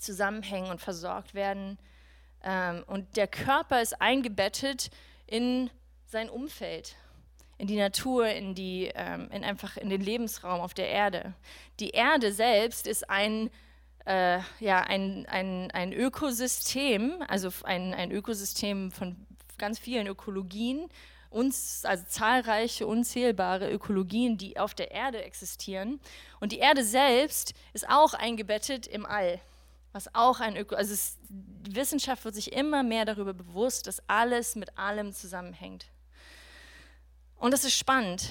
[0.00, 1.78] zusammenhängen und versorgt werden.
[2.42, 4.90] Ähm, und der Körper ist eingebettet
[5.26, 5.70] in
[6.06, 6.96] sein Umfeld,
[7.58, 11.34] in die Natur, in, die, ähm, in einfach in den Lebensraum auf der Erde.
[11.78, 13.50] Die Erde selbst ist ein,
[14.06, 19.16] äh, ja, ein, ein, ein Ökosystem, also ein, ein Ökosystem von
[19.58, 20.88] ganz vielen Ökologien,
[21.28, 26.00] uns, also zahlreiche, unzählbare Ökologien, die auf der Erde existieren.
[26.40, 29.40] Und die Erde selbst ist auch eingebettet im All
[29.92, 34.02] was auch ein Öko, also es, die Wissenschaft wird sich immer mehr darüber bewusst, dass
[34.08, 35.86] alles mit allem zusammenhängt.
[37.36, 38.30] Und das ist spannend.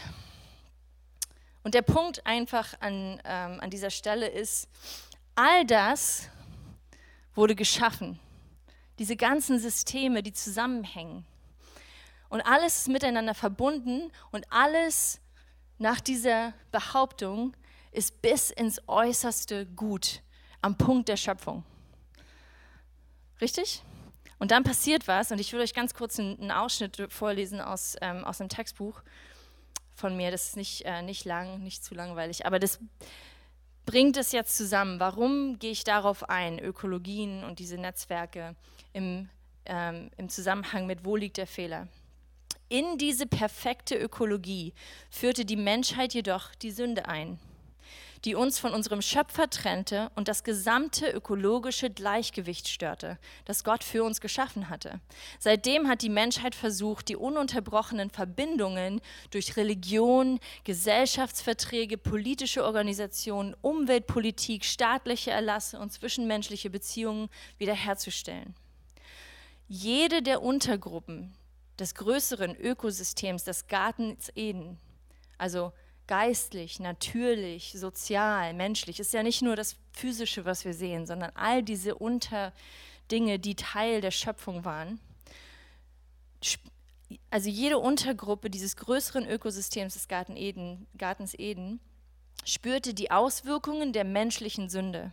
[1.64, 4.70] Und der Punkt einfach an, ähm, an dieser Stelle ist,
[5.36, 6.30] all das
[7.36, 8.20] wurde geschaffen.
[8.98, 11.26] Diese ganzen Systeme, die zusammenhängen.
[12.30, 15.20] Und alles ist miteinander verbunden und alles
[15.78, 17.56] nach dieser Behauptung
[17.92, 20.22] ist bis ins Äußerste gut
[20.62, 21.64] am Punkt der Schöpfung.
[23.42, 23.84] Richtig?
[24.38, 28.24] Und dann passiert was, und ich will euch ganz kurz einen, Ausschnitt vorlesen aus, ähm,
[28.24, 29.02] aus einem Textbuch
[29.96, 30.32] von mir.
[30.32, 32.80] Das ist nicht, äh, nicht lang, nicht zu langweilig, aber das
[33.86, 35.00] bringt es jetzt zusammen.
[35.00, 38.56] Warum gehe ich darauf ein, Ökologien und diese Netzwerke
[38.94, 39.30] im,
[39.66, 41.88] ähm, im Zusammenhang mit, wo liegt der Fehler?
[42.70, 44.74] In diese perfekte Ökologie
[45.10, 47.40] führte die Menschheit jedoch die Sünde ein
[48.26, 54.04] die uns von unserem Schöpfer trennte und das gesamte ökologische Gleichgewicht störte, das Gott für
[54.04, 55.00] uns geschaffen hatte.
[55.40, 59.02] Seitdem hat die Menschheit versucht, die ununterbrochenen Verbindungen
[59.32, 68.56] durch Religion, Gesellschaftsverträge, politische Organisationen, Umweltpolitik, staatliche Erlasse und zwischenmenschliche Beziehungen wiederherzustellen.
[69.68, 71.34] Jede der Untergruppen
[71.80, 74.78] des größeren Ökosystems des Gartens Eden,
[75.38, 75.72] also
[76.10, 79.00] geistlich, natürlich, sozial, menschlich.
[79.00, 84.02] Ist ja nicht nur das Physische, was wir sehen, sondern all diese Unterdinge, die Teil
[84.02, 85.00] der Schöpfung waren.
[87.30, 91.80] Also jede Untergruppe dieses größeren Ökosystems des Garten Eden, Gartens Eden
[92.44, 95.12] spürte die Auswirkungen der menschlichen Sünde.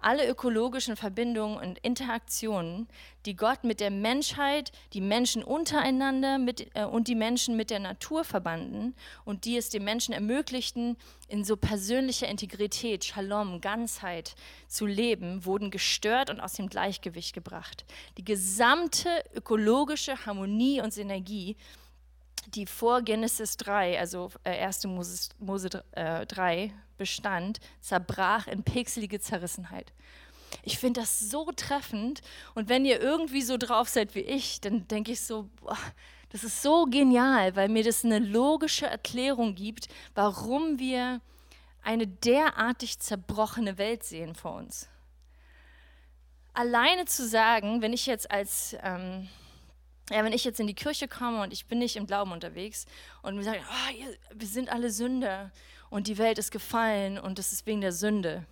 [0.00, 2.88] Alle ökologischen Verbindungen und Interaktionen,
[3.26, 7.80] die Gott mit der Menschheit, die Menschen untereinander mit, äh, und die Menschen mit der
[7.80, 8.94] Natur verbanden
[9.24, 10.96] und die es den Menschen ermöglichten,
[11.28, 14.34] in so persönlicher Integrität, Shalom, Ganzheit
[14.66, 17.84] zu leben, wurden gestört und aus dem Gleichgewicht gebracht.
[18.18, 21.56] Die gesamte ökologische Harmonie und Synergie
[22.54, 24.84] die vor Genesis 3, also 1.
[24.84, 29.92] Äh, Mose, Mose äh, 3 bestand, zerbrach in pixelige Zerrissenheit.
[30.62, 32.20] Ich finde das so treffend
[32.54, 35.78] und wenn ihr irgendwie so drauf seid wie ich, dann denke ich so, boah,
[36.30, 41.20] das ist so genial, weil mir das eine logische Erklärung gibt, warum wir
[41.82, 44.88] eine derartig zerbrochene Welt sehen vor uns.
[46.52, 49.28] Alleine zu sagen, wenn ich jetzt als ähm,
[50.10, 52.86] ja, wenn ich jetzt in die Kirche komme und ich bin nicht im Glauben unterwegs
[53.22, 55.50] und wir sagen, oh, wir sind alle Sünder
[55.88, 58.44] und die Welt ist gefallen und das ist wegen der Sünde,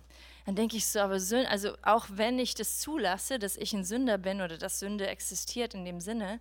[0.45, 3.83] dann denke ich so, aber Sünde, also auch wenn ich das zulasse, dass ich ein
[3.83, 6.39] Sünder bin oder dass Sünde existiert in dem Sinne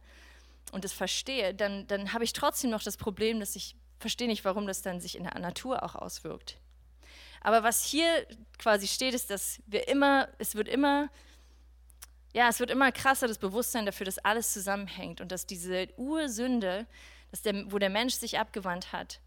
[0.73, 4.45] und das verstehe, dann, dann habe ich trotzdem noch das Problem, dass ich verstehe nicht,
[4.45, 6.59] warum das dann sich in der Natur auch auswirkt.
[7.41, 8.27] Aber was hier
[8.59, 11.09] quasi steht, ist, dass wir immer, es wird immer
[12.33, 16.87] ja, es wird immer krasser, das Bewusstsein dafür, dass alles zusammenhängt und dass diese Ursünde,
[17.31, 19.21] dass der, wo der Mensch sich abgewandt hat,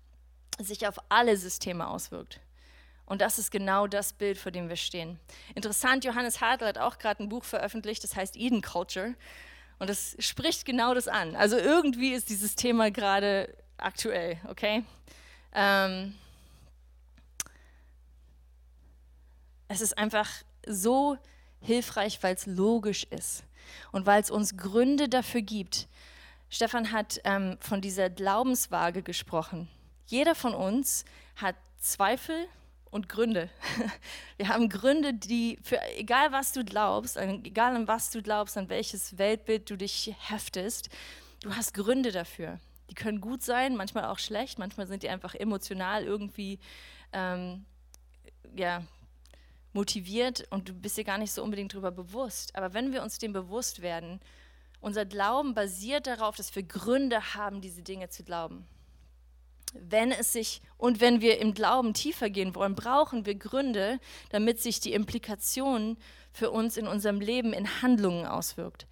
[0.59, 2.39] sich auf alle Systeme auswirkt.
[3.05, 5.19] Und das ist genau das Bild, vor dem wir stehen.
[5.55, 9.15] Interessant, Johannes Hartl hat auch gerade ein Buch veröffentlicht, das heißt Eden Culture.
[9.79, 11.35] Und das spricht genau das an.
[11.35, 14.85] Also irgendwie ist dieses Thema gerade aktuell, okay?
[15.53, 16.15] Ähm,
[19.67, 20.29] es ist einfach
[20.65, 21.17] so
[21.61, 23.43] hilfreich, weil es logisch ist
[23.91, 25.87] und weil es uns Gründe dafür gibt.
[26.49, 29.69] Stefan hat ähm, von dieser Glaubenswaage gesprochen.
[30.07, 32.47] Jeder von uns hat Zweifel
[32.89, 33.49] und Gründe.
[34.37, 38.67] Wir haben Gründe, die für egal was du glaubst, egal an was du glaubst, an
[38.67, 40.89] welches Weltbild du dich heftest,
[41.41, 42.59] du hast Gründe dafür.
[42.89, 46.59] Die können gut sein, manchmal auch schlecht, manchmal sind die einfach emotional irgendwie
[47.13, 47.65] ähm,
[48.55, 48.83] ja,
[49.73, 52.55] motiviert und du bist dir gar nicht so unbedingt darüber bewusst.
[52.55, 54.19] Aber wenn wir uns dem bewusst werden,
[54.81, 58.65] unser Glauben basiert darauf, dass wir Gründe haben, diese Dinge zu glauben.
[59.73, 64.59] Wenn es sich und wenn wir im Glauben tiefer gehen wollen, brauchen wir Gründe, damit
[64.59, 65.97] sich die Implikation
[66.33, 68.87] für uns in unserem Leben in Handlungen auswirkt.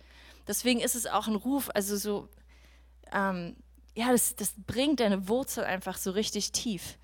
[0.47, 2.29] Deswegen ist es auch ein Ruf, also so,
[3.11, 3.57] ähm,
[3.93, 6.97] ja, das, das bringt deine Wurzel einfach so richtig tief,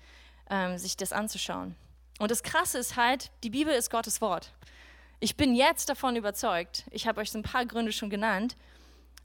[0.48, 1.76] ähm, sich das anzuschauen.
[2.18, 4.52] Und das Krasse ist halt, die Bibel ist Gottes Wort.
[5.20, 8.56] Ich bin jetzt davon überzeugt, ich habe euch so ein paar Gründe schon genannt,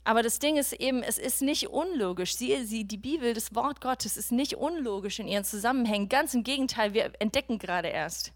[0.04, 2.34] aber das Ding ist eben, es ist nicht unlogisch.
[2.34, 6.08] Sie, sie, die Bibel, das Wort Gottes ist nicht unlogisch in ihren Zusammenhängen.
[6.08, 8.32] Ganz im Gegenteil, wir entdecken gerade erst,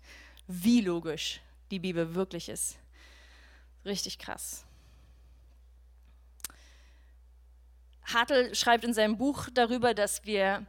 [0.46, 1.40] wie logisch
[1.72, 2.78] die Bibel wirklich ist.
[3.84, 4.64] Richtig krass.
[8.04, 10.64] Hartl schreibt in seinem Buch darüber, dass wir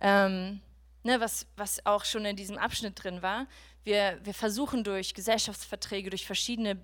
[0.00, 0.60] ähm,
[1.04, 3.46] ne, was, was auch schon in diesem Abschnitt drin war.
[3.84, 6.78] Wir, wir versuchen durch Gesellschaftsverträge, durch verschiedene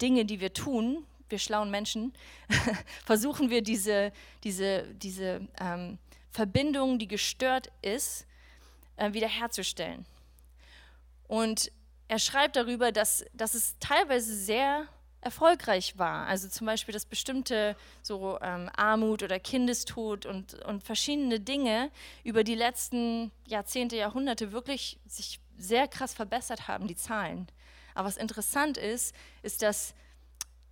[0.00, 2.12] Dinge, die wir tun, wir schlauen Menschen,
[3.04, 4.12] versuchen wir diese,
[4.44, 5.98] diese, diese ähm,
[6.30, 8.26] Verbindung, die gestört ist,
[8.96, 10.06] äh, wiederherzustellen.
[11.26, 11.70] Und
[12.08, 14.88] er schreibt darüber, dass, dass es teilweise sehr
[15.20, 16.26] erfolgreich war.
[16.26, 21.90] Also zum Beispiel, dass bestimmte so ähm, Armut oder Kindestod und, und verschiedene Dinge
[22.24, 27.48] über die letzten Jahrzehnte, Jahrhunderte wirklich sich sehr krass verbessert haben, die Zahlen.
[27.94, 29.94] Aber was interessant ist, ist, dass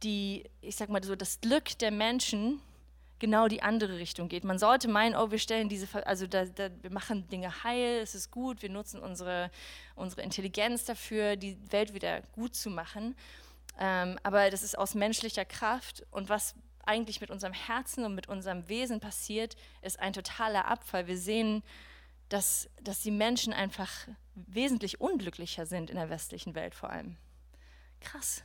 [0.02, 2.60] die, ich sag mal so, das Glück der Menschen
[3.18, 4.44] genau die andere Richtung geht.
[4.44, 8.14] Man sollte meinen, oh, wir stellen diese, also da, da, wir machen Dinge heil, es
[8.14, 9.50] ist gut, wir nutzen unsere,
[9.96, 13.16] unsere Intelligenz dafür, die Welt wieder gut zu machen.
[13.78, 18.28] Ähm, aber das ist aus menschlicher Kraft und was eigentlich mit unserem Herzen und mit
[18.28, 21.06] unserem Wesen passiert, ist ein totaler Abfall.
[21.06, 21.62] Wir sehen,
[22.28, 23.90] dass, dass die Menschen einfach
[24.34, 27.16] wesentlich unglücklicher sind in der westlichen Welt vor allem.
[28.00, 28.42] Krass.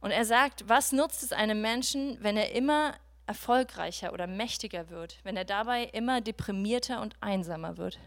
[0.00, 2.94] Und er sagt, was nutzt es einem Menschen, wenn er immer
[3.26, 7.98] erfolgreicher oder mächtiger wird, wenn er dabei immer deprimierter und einsamer wird?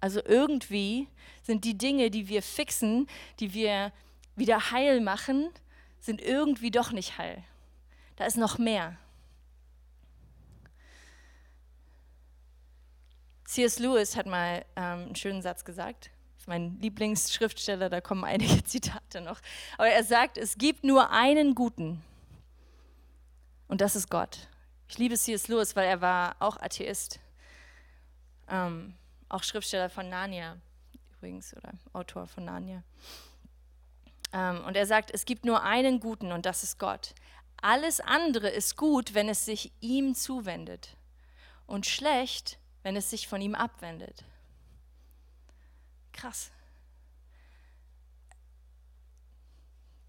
[0.00, 1.08] Also irgendwie
[1.42, 3.06] sind die Dinge, die wir fixen,
[3.38, 3.92] die wir
[4.40, 5.50] wieder heil machen,
[6.00, 7.44] sind irgendwie doch nicht heil.
[8.16, 8.96] Da ist noch mehr.
[13.44, 13.78] C.S.
[13.78, 16.10] Lewis hat mal ähm, einen schönen Satz gesagt.
[16.34, 19.40] Das ist mein Lieblingsschriftsteller, da kommen einige Zitate noch.
[19.76, 22.02] Aber er sagt, es gibt nur einen Guten.
[23.68, 24.48] Und das ist Gott.
[24.88, 25.48] Ich liebe C.S.
[25.48, 27.20] Lewis, weil er war auch Atheist.
[28.48, 28.94] Ähm,
[29.28, 30.56] auch Schriftsteller von Narnia.
[31.16, 32.82] übrigens, oder Autor von Narnia.
[34.32, 37.14] Ähm, und er sagt, es gibt nur einen Guten und das ist Gott.
[37.62, 40.96] Alles andere ist gut, wenn es sich ihm zuwendet
[41.66, 44.24] und schlecht, wenn es sich von ihm abwendet.
[46.12, 46.50] Krass.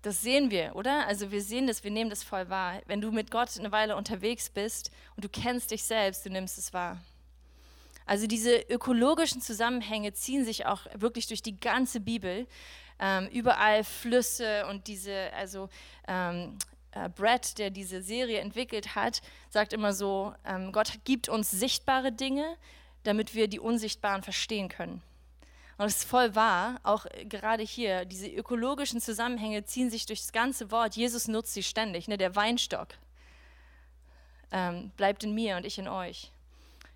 [0.02, 1.06] Das sehen wir, oder?
[1.08, 2.82] Also wir sehen das, wir nehmen das voll wahr.
[2.88, 6.58] Wenn du mit Gott eine Weile unterwegs bist und du kennst dich selbst, du nimmst
[6.58, 7.00] es wahr.
[8.08, 12.48] Also diese ökologischen Zusammenhänge ziehen sich auch wirklich durch die ganze Bibel.
[13.04, 15.70] Ähm, überall Flüsse und diese, also
[16.08, 16.58] ähm,
[16.92, 22.12] äh, Brad, der diese Serie entwickelt hat, sagt immer so, ähm, Gott gibt uns sichtbare
[22.12, 22.58] Dinge,
[23.04, 25.02] damit wir die unsichtbaren verstehen können.
[25.78, 30.32] Und es ist voll wahr, auch gerade hier, diese ökologischen Zusammenhänge ziehen sich durch das
[30.32, 30.96] ganze Wort.
[30.96, 32.08] Jesus nutzt sie ständig.
[32.08, 32.18] Ne?
[32.18, 32.90] Der Weinstock
[34.52, 36.32] ähm, bleibt in mir und ich in euch.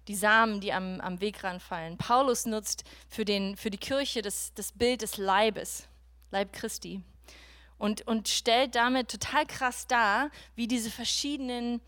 [0.07, 1.97] Die Samen, die am, am Wegrand fallen.
[1.97, 5.87] Paulus nutzt für, den, für die Kirche das, das Bild des Leibes,
[6.36, 7.02] Leib Christi.
[7.78, 11.80] Und, und stellt damit total krass dar, wie diese verschiedenen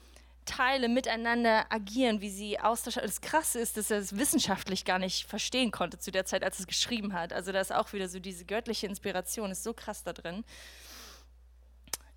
[0.45, 3.01] Teile miteinander agieren, wie sie austauschen.
[3.03, 6.57] Das Krasse ist, dass er es wissenschaftlich gar nicht verstehen konnte zu der Zeit, als
[6.57, 7.33] er es geschrieben hat.
[7.33, 10.45] Also da ist auch wieder so diese göttliche Inspiration, ist so krass da drin.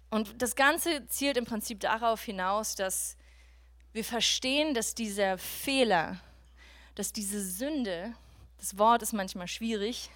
[0.08, 3.16] Und das Ganze zielt im Prinzip darauf hinaus, dass
[3.92, 6.20] wir verstehen, dass dieser Fehler,
[6.94, 8.14] dass diese Sünde,
[8.58, 10.10] das Wort ist manchmal schwierig.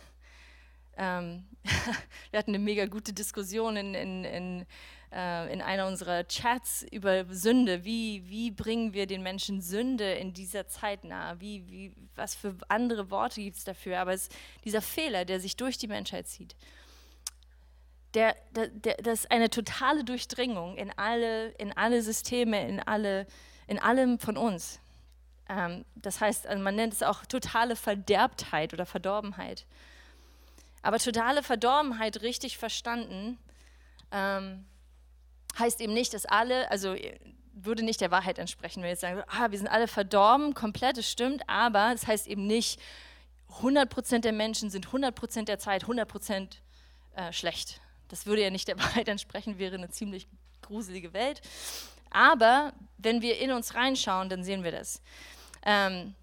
[0.96, 1.44] Ähm,
[2.30, 4.66] wir hatten eine mega gute Diskussion in, in, in
[5.14, 7.84] äh, in einer unserer Chats über Sünde.
[7.84, 11.40] Wie, wie bringen wir den Menschen Sünde in dieser Zeit nahe?
[11.40, 14.00] Wie, wie, was für andere Worte gibt es dafür?
[14.00, 14.28] Aber es,
[14.64, 16.56] dieser Fehler, der sich durch die Menschheit zieht,
[18.14, 23.26] der, der, der, das ist eine totale Durchdringung in alle, in alle Systeme, in, alle,
[23.68, 24.80] in allem von uns.
[25.48, 29.64] Ähm, das heißt, also man nennt es auch totale Verderbtheit oder Verdorbenheit.
[30.84, 33.38] Aber totale Verdorbenheit richtig verstanden
[34.12, 34.66] ähm,
[35.58, 36.94] heißt eben nicht, dass alle, also
[37.54, 40.98] würde nicht der Wahrheit entsprechen, wenn wir jetzt sagen, ah, wir sind alle verdorben, komplett,
[40.98, 42.78] das stimmt, aber es das heißt eben nicht,
[43.62, 46.48] 100% der Menschen sind 100% der Zeit 100%
[47.14, 47.80] äh, schlecht.
[48.08, 50.28] Das würde ja nicht der Wahrheit entsprechen, wäre eine ziemlich
[50.60, 51.40] gruselige Welt.
[52.10, 55.00] Aber wenn wir in uns reinschauen, dann sehen wir das.
[55.64, 56.14] Ähm,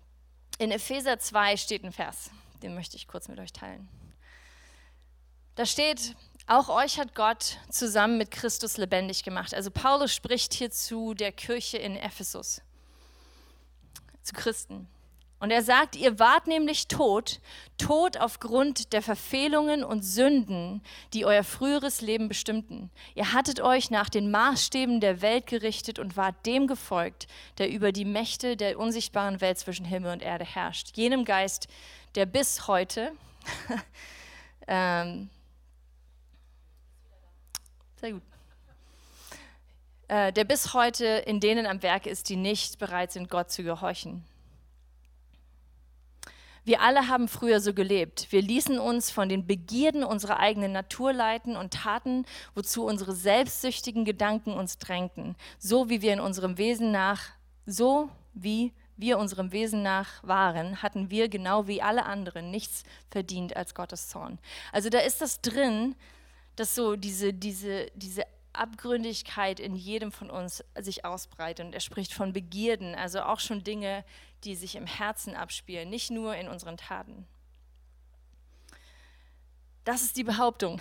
[0.59, 2.29] in Epheser 2 steht ein Vers,
[2.61, 3.89] den möchte ich kurz mit euch teilen.
[5.61, 6.15] Da steht,
[6.47, 9.53] auch euch hat Gott zusammen mit Christus lebendig gemacht.
[9.53, 12.63] Also Paulus spricht hier zu der Kirche in Ephesus,
[14.23, 14.87] zu Christen.
[15.39, 17.41] Und er sagt, ihr wart nämlich tot,
[17.77, 20.81] tot aufgrund der Verfehlungen und Sünden,
[21.13, 22.89] die euer früheres Leben bestimmten.
[23.13, 27.27] Ihr hattet euch nach den Maßstäben der Welt gerichtet und wart dem gefolgt,
[27.59, 30.97] der über die Mächte der unsichtbaren Welt zwischen Himmel und Erde herrscht.
[30.97, 31.67] Jenem Geist,
[32.15, 33.11] der bis heute
[34.67, 35.29] ähm,
[38.01, 38.23] sehr gut.
[40.07, 43.63] Äh, der bis heute in denen am Werk ist, die nicht bereit sind, Gott zu
[43.63, 44.25] gehorchen.
[46.63, 48.31] Wir alle haben früher so gelebt.
[48.31, 54.05] Wir ließen uns von den Begierden unserer eigenen Natur leiten und taten, wozu unsere selbstsüchtigen
[54.05, 55.35] Gedanken uns drängten.
[55.57, 57.21] So wie wir in unserem Wesen nach,
[57.65, 63.55] so wie wir unserem Wesen nach waren, hatten wir genau wie alle anderen nichts verdient
[63.55, 64.37] als Gottes Zorn.
[64.71, 65.95] Also da ist das drin,
[66.55, 71.65] dass so diese, diese, diese Abgründigkeit in jedem von uns sich ausbreitet.
[71.65, 74.03] Und er spricht von Begierden, also auch schon Dinge,
[74.43, 77.27] die sich im Herzen abspielen, nicht nur in unseren Taten.
[79.83, 80.79] Das ist die Behauptung.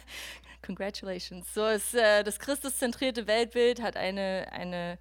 [0.64, 1.52] Congratulations.
[1.52, 4.98] So ist äh, das Christuszentrierte Weltbild hat eine, eine,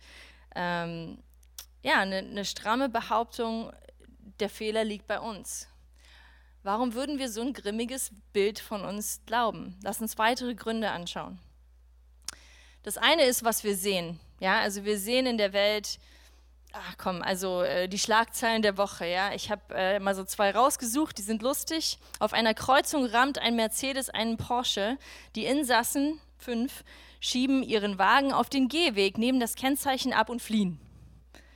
[0.55, 1.19] ähm,
[1.83, 3.71] ja, eine, eine stramme Behauptung,
[4.39, 5.68] der Fehler liegt bei uns.
[6.63, 9.77] Warum würden wir so ein grimmiges Bild von uns glauben?
[9.81, 11.39] Lass uns weitere Gründe anschauen.
[12.83, 14.19] Das eine ist, was wir sehen.
[14.39, 15.99] Ja, also wir sehen in der Welt,
[16.73, 19.05] ach komm, also äh, die Schlagzeilen der Woche.
[19.05, 21.97] Ja, ich habe äh, mal so zwei rausgesucht, die sind lustig.
[22.19, 24.97] Auf einer Kreuzung rammt ein Mercedes einen Porsche.
[25.35, 26.83] Die Insassen, fünf,
[27.19, 30.79] schieben ihren Wagen auf den Gehweg, nehmen das Kennzeichen ab und fliehen.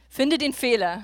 [0.10, 1.04] Finde den Fehler.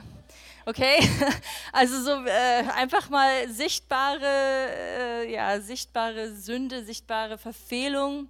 [0.69, 0.99] Okay?
[1.71, 8.27] Also so äh, einfach mal sichtbare, äh, ja, sichtbare Sünde, sichtbare Verfehlung.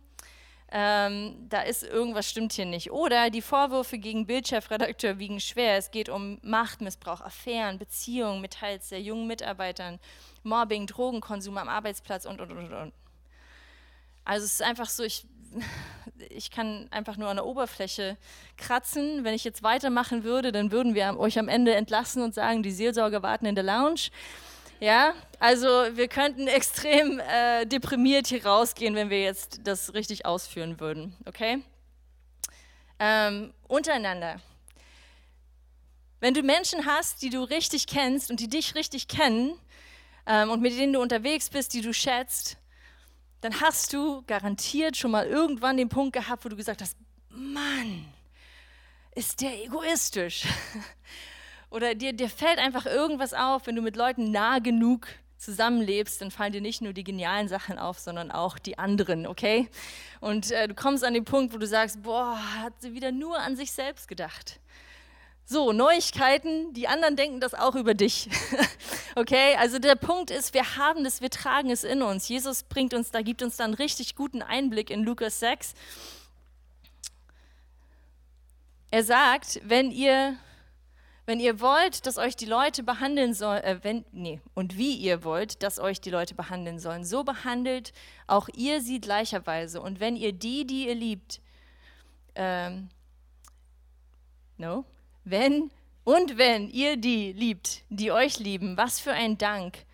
[0.72, 2.92] Ähm, da ist irgendwas stimmt hier nicht.
[2.92, 5.78] Oder die Vorwürfe gegen Bildchefredakteur wiegen schwer.
[5.78, 10.00] Es geht um Machtmissbrauch, Affären, Beziehungen mit teils sehr jungen Mitarbeitern,
[10.44, 12.94] Mobbing, Drogenkonsum am Arbeitsplatz und, und, und, und.
[14.24, 15.26] Also es ist einfach so, ich
[16.30, 18.18] ich kann einfach nur an der Oberfläche
[18.58, 19.24] kratzen.
[19.24, 22.72] Wenn ich jetzt weitermachen würde, dann würden wir euch am Ende entlassen und sagen, die
[22.72, 24.10] Seelsorger warten in der Lounge.
[24.80, 30.80] Ja, also wir könnten extrem äh, deprimiert hier rausgehen, wenn wir jetzt das richtig ausführen
[30.80, 31.62] würden, okay?
[33.00, 34.42] Ähm, untereinander.
[36.22, 39.54] Wenn du Menschen hast, die du richtig kennst und die dich richtig kennen
[40.26, 42.58] ähm, und mit denen du unterwegs bist, die du schätzt,
[43.42, 46.98] dann hast du garantiert schon mal irgendwann den Punkt gehabt, wo du gesagt hast,
[47.30, 48.06] Mann,
[49.16, 50.46] ist der egoistisch.
[51.70, 56.32] Oder dir, dir fällt einfach irgendwas auf, wenn du mit Leuten nah genug zusammenlebst, dann
[56.32, 59.70] fallen dir nicht nur die genialen Sachen auf, sondern auch die anderen, okay?
[60.20, 63.40] Und äh, du kommst an den Punkt, wo du sagst, boah, hat sie wieder nur
[63.40, 64.60] an sich selbst gedacht.
[65.52, 68.30] So, Neuigkeiten, die anderen denken das auch über dich.
[69.16, 72.30] okay, also der Punkt ist, wir haben das, wir tragen es in uns.
[72.30, 75.74] Jesus bringt uns, da gibt uns dann richtig guten Einblick in Lukas 6.
[78.92, 80.38] Er sagt, wenn ihr
[81.26, 85.24] wenn ihr wollt, dass euch die Leute behandeln sollen, äh, wenn, nee, und wie ihr
[85.24, 87.92] wollt, dass euch die Leute behandeln sollen, so behandelt
[88.28, 89.82] auch ihr sie gleicherweise.
[89.82, 91.42] Und wenn ihr die, die ihr liebt,
[92.36, 92.90] ähm,
[94.58, 94.86] no,
[95.30, 95.72] wenn
[96.04, 99.86] und wenn ihr die liebt, die euch lieben, was für ein Dank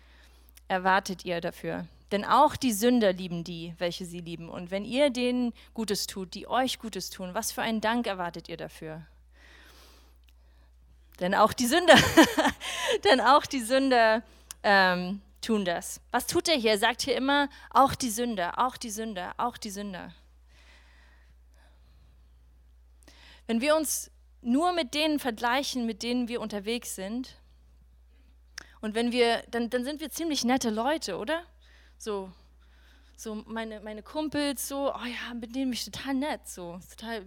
[0.68, 1.86] erwartet ihr dafür?
[2.12, 4.48] Denn auch die Sünder lieben die, welche sie lieben.
[4.48, 8.48] Und wenn ihr denen Gutes tut, die euch Gutes tun, was für einen Dank erwartet
[8.48, 9.02] ihr dafür?
[11.20, 11.96] Denn auch die Sünder,
[13.04, 14.22] denn auch die Sünder
[14.62, 16.00] ähm, tun das.
[16.12, 16.72] Was tut er hier?
[16.72, 20.12] Er sagt hier immer, auch die Sünder, auch die Sünder, auch die Sünder.
[23.46, 24.10] Wenn wir uns
[24.46, 27.36] nur mit denen vergleichen, mit denen wir unterwegs sind,
[28.80, 31.42] und wenn wir, dann, dann sind wir ziemlich nette Leute, oder?
[31.98, 32.30] So,
[33.16, 37.24] so meine, meine Kumpels, so, oh ja, mit denen bin ich total nett, so, total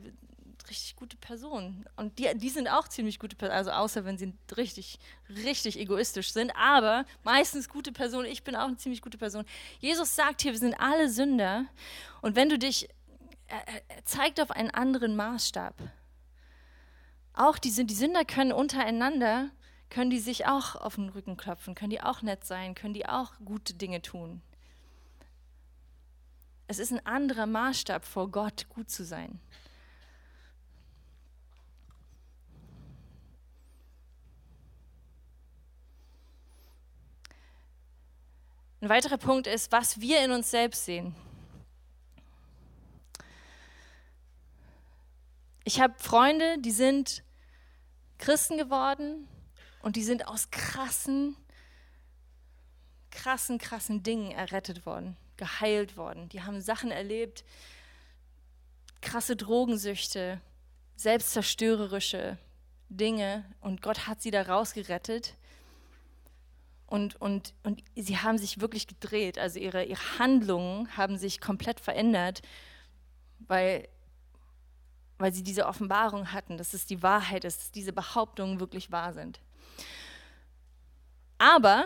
[0.70, 1.86] richtig gute Personen.
[1.95, 6.32] Und die, die sind auch ziemlich gute Personen, also außer wenn sie richtig, richtig egoistisch
[6.32, 8.28] sind, aber meistens gute Personen.
[8.28, 9.45] Ich bin auch eine ziemlich gute Person.
[9.80, 11.65] Jesus sagt hier, wir sind alle Sünder.
[12.22, 12.88] Und wenn du dich,
[13.47, 15.74] er, er zeigt auf einen anderen Maßstab.
[17.34, 19.50] Auch die, die Sünder können untereinander,
[19.90, 23.08] können die sich auch auf den Rücken klopfen, können die auch nett sein, können die
[23.08, 24.42] auch gute Dinge tun.
[26.68, 29.40] Es ist ein anderer Maßstab vor Gott, gut zu sein.
[38.82, 41.16] Ein weiterer Punkt ist, was wir in uns selbst sehen.
[45.70, 47.22] Ich habe Freunde, die sind
[48.17, 49.28] Christen geworden
[49.84, 51.38] und die sind aus krassen,
[53.11, 56.28] krassen, krassen Dingen errettet worden, geheilt worden.
[56.30, 57.45] Die haben Sachen erlebt,
[59.01, 60.41] krasse Drogensüchte,
[60.95, 62.39] selbstzerstörerische
[62.89, 65.36] Dinge und Gott hat sie da rausgerettet.
[66.88, 69.38] Und, und, und sie haben sich wirklich gedreht.
[69.38, 72.41] Also ihre, ihre Handlungen haben sich komplett verändert,
[73.38, 73.88] weil,
[75.20, 79.13] weil sie diese Offenbarung hatten, dass es die Wahrheit ist, dass diese Behauptungen wirklich wahr
[79.13, 79.39] sind.
[81.38, 81.86] Aber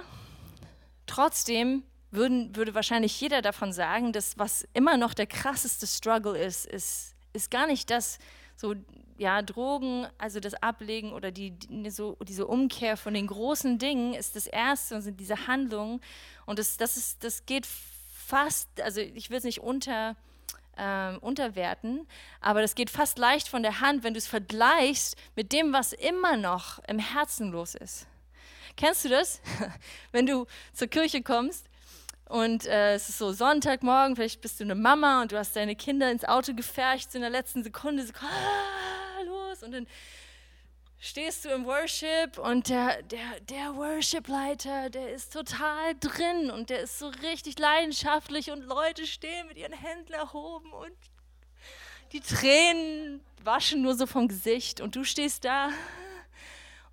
[1.05, 6.65] trotzdem würden, würde wahrscheinlich jeder davon sagen, dass was immer noch der krasseste Struggle ist,
[6.65, 8.19] ist, ist gar nicht das,
[8.55, 8.75] so
[9.17, 14.13] ja, Drogen, also das Ablegen oder die, die, so, diese Umkehr von den großen Dingen
[14.13, 16.01] ist das Erste und sind diese Handlungen.
[16.45, 20.15] Und das, das, ist, das geht fast, also ich will es nicht unter,
[20.78, 22.07] ähm, unterwerten,
[22.41, 25.93] aber das geht fast leicht von der Hand, wenn du es vergleichst mit dem, was
[25.93, 28.07] immer noch im Herzen los ist.
[28.76, 29.41] Kennst du das?
[30.11, 31.67] wenn du zur Kirche kommst
[32.26, 35.76] und äh, es ist so Sonntagmorgen, vielleicht bist du eine Mama und du hast deine
[35.76, 39.61] Kinder ins Auto gefercht, so in der letzten Sekunde, so, ah, los.
[39.61, 39.88] Und dann
[41.04, 46.80] stehst du im Worship und der, der, der Worship-Leiter, der ist total drin und der
[46.80, 50.95] ist so richtig leidenschaftlich und Leute stehen mit ihren Händen erhoben und
[52.14, 55.72] die Tränen waschen nur so vom Gesicht und du stehst da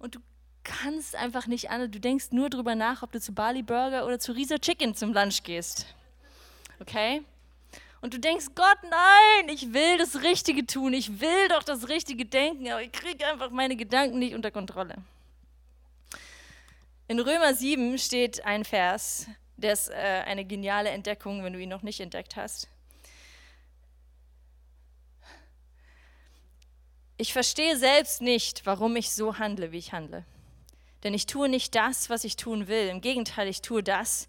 [0.00, 0.20] und du
[0.64, 1.92] kannst einfach nicht an.
[1.92, 5.12] Du denkst nur darüber nach, ob du zu Bali Burger oder zu Risa Chicken zum
[5.12, 5.86] Lunch gehst.
[6.80, 7.22] Okay?
[8.00, 12.24] Und du denkst, Gott, nein, ich will das Richtige tun, ich will doch das Richtige
[12.24, 14.96] denken, aber ich kriege einfach meine Gedanken nicht unter Kontrolle.
[17.08, 19.26] In Römer 7 steht ein Vers,
[19.56, 22.68] der ist äh, eine geniale Entdeckung, wenn du ihn noch nicht entdeckt hast.
[27.18, 30.24] Ich verstehe selbst nicht, warum ich so handle, wie ich handle.
[31.02, 32.88] Denn ich tue nicht das, was ich tun will.
[32.88, 34.26] Im Gegenteil, ich tue das,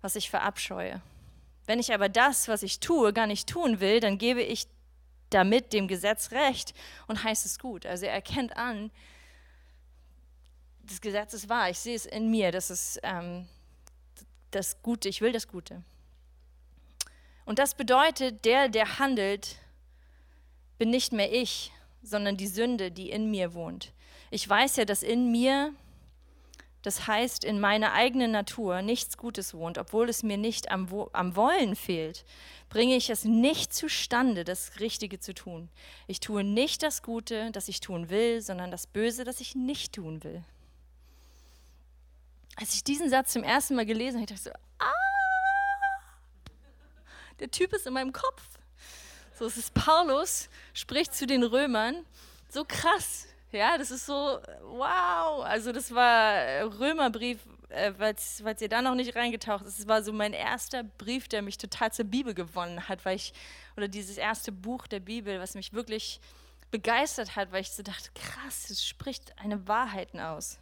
[0.00, 1.00] was ich verabscheue.
[1.66, 4.66] Wenn ich aber das, was ich tue, gar nicht tun will, dann gebe ich
[5.30, 6.74] damit dem Gesetz recht
[7.08, 7.84] und heißt es gut.
[7.86, 8.90] Also er erkennt an,
[10.84, 13.48] das Gesetz ist wahr, ich sehe es in mir, dass es, ähm,
[14.52, 15.82] das Gute, ich will das Gute.
[17.44, 19.56] Und das bedeutet, der, der handelt,
[20.78, 23.92] bin nicht mehr ich, sondern die Sünde, die in mir wohnt.
[24.30, 25.72] Ich weiß ja, dass in mir,
[26.86, 31.34] das heißt in meiner eigenen Natur, nichts Gutes wohnt, obwohl es mir nicht am, am
[31.34, 32.24] Wollen fehlt,
[32.68, 35.68] bringe ich es nicht zustande, das Richtige zu tun.
[36.06, 39.96] Ich tue nicht das Gute, das ich tun will, sondern das Böse, das ich nicht
[39.96, 40.44] tun will.
[42.54, 44.92] Als ich diesen Satz zum ersten Mal gelesen habe, dachte ich so, ah,
[47.40, 48.44] der Typ ist in meinem Kopf.
[49.36, 52.06] So, es ist Paulus, spricht zu den Römern.
[52.48, 53.26] So krass.
[53.52, 55.44] Ja, das ist so, wow.
[55.44, 57.38] Also, das war Römerbrief,
[57.68, 59.78] äh, falls, ihr da noch nicht reingetaucht ist.
[59.78, 63.32] Das war so mein erster Brief, der mich total zur Bibel gewonnen hat, weil ich,
[63.76, 66.20] oder dieses erste Buch der Bibel, was mich wirklich
[66.70, 70.58] begeistert hat, weil ich so dachte, krass, es spricht eine Wahrheiten aus.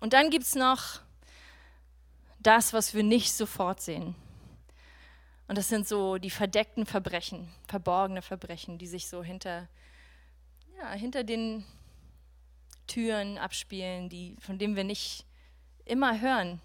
[0.00, 1.00] Und dann gibt es noch
[2.38, 4.14] das, was wir nicht sofort sehen.
[5.48, 9.68] Und das sind so die verdeckten Verbrechen, verborgene Verbrechen, die sich so hinter,
[10.78, 11.64] ja, hinter den
[12.86, 15.24] Türen abspielen, die, von denen wir nicht
[15.84, 16.60] immer hören,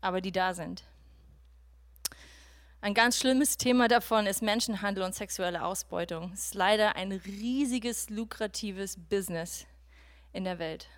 [0.00, 0.84] aber die da sind.
[2.80, 6.30] Ein ganz schlimmes Thema davon ist Menschenhandel und sexuelle Ausbeutung.
[6.32, 9.66] Es ist leider ein riesiges, lukratives Business
[10.32, 10.88] in der Welt.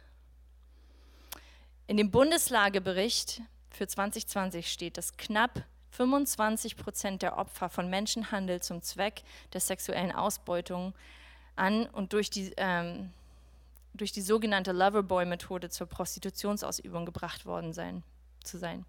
[1.86, 3.40] In dem Bundeslagebericht
[3.70, 9.22] für 2020 steht, dass knapp 25 Prozent der Opfer von Menschenhandel zum Zweck
[9.54, 10.94] der sexuellen Ausbeutung
[11.56, 13.10] an und durch die, ähm,
[13.94, 18.02] durch die sogenannte Loverboy-Methode zur Prostitutionsausübung gebracht worden sein,
[18.42, 18.84] zu sein.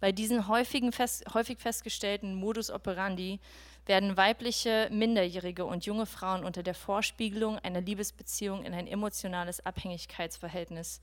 [0.00, 3.38] Bei diesen häufigen fest, häufig festgestellten Modus operandi
[3.86, 11.00] werden weibliche Minderjährige und junge Frauen unter der Vorspiegelung einer Liebesbeziehung in ein emotionales Abhängigkeitsverhältnis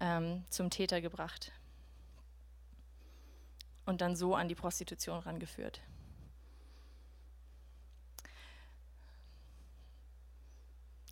[0.00, 1.52] ähm, zum Täter gebracht
[3.86, 5.80] und dann so an die Prostitution rangeführt.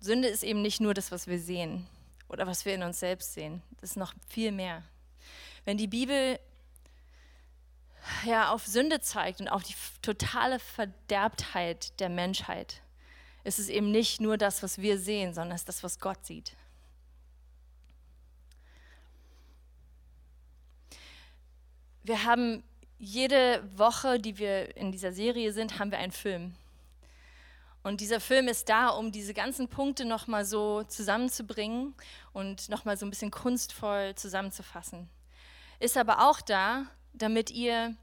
[0.01, 1.87] Sünde ist eben nicht nur das, was wir sehen
[2.27, 3.61] oder was wir in uns selbst sehen.
[3.79, 4.83] Das ist noch viel mehr.
[5.63, 6.37] Wenn die Bibel
[8.25, 12.81] ja, auf Sünde zeigt und auf die totale Verderbtheit der Menschheit,
[13.45, 16.25] ist es eben nicht nur das, was wir sehen, sondern es ist das, was Gott
[16.25, 16.57] sieht.
[22.03, 22.63] wir haben
[22.97, 26.55] jede Woche, die wir in dieser Serie sind, haben wir einen Film.
[27.83, 31.95] Und dieser Film ist da, um diese ganzen Punkte nochmal so zusammenzubringen
[32.31, 35.09] und nochmal so ein bisschen kunstvoll zusammenzufassen.
[35.79, 37.95] Ist aber auch da, damit ihr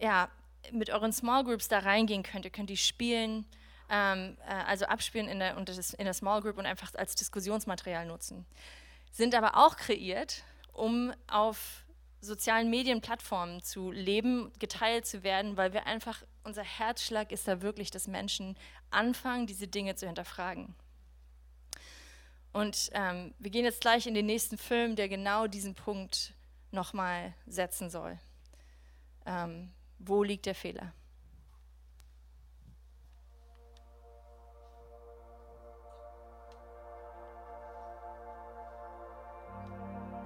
[0.00, 0.28] ja,
[0.72, 2.44] mit euren Small Groups da reingehen könnt.
[2.44, 3.46] Ihr könnt die spielen,
[3.88, 8.44] ähm, äh, also abspielen in der, in der Small Group und einfach als Diskussionsmaterial nutzen.
[9.12, 11.84] Sind aber auch kreiert, um auf
[12.20, 17.90] sozialen Medienplattformen zu leben, geteilt zu werden, weil wir einfach, unser Herzschlag ist da wirklich,
[17.90, 18.56] dass Menschen
[18.90, 20.74] anfangen, diese Dinge zu hinterfragen.
[22.52, 26.34] Und ähm, wir gehen jetzt gleich in den nächsten Film, der genau diesen Punkt
[26.72, 28.18] nochmal setzen soll.
[29.24, 30.92] Ähm, wo liegt der Fehler?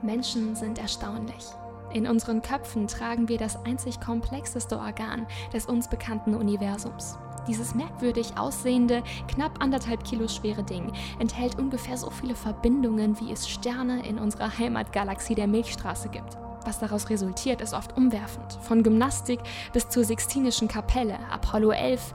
[0.03, 1.45] Menschen sind erstaunlich.
[1.95, 7.17] In unseren Köpfen tragen wir das einzig komplexeste Organ des uns bekannten Universums.
[7.47, 13.49] Dieses merkwürdig aussehende, knapp anderthalb Kilo schwere Ding enthält ungefähr so viele Verbindungen, wie es
[13.49, 16.37] Sterne in unserer Heimatgalaxie der Milchstraße gibt.
[16.65, 18.59] Was daraus resultiert, ist oft umwerfend.
[18.63, 19.39] Von Gymnastik
[19.73, 22.15] bis zur Sixtinischen Kapelle, Apollo 11,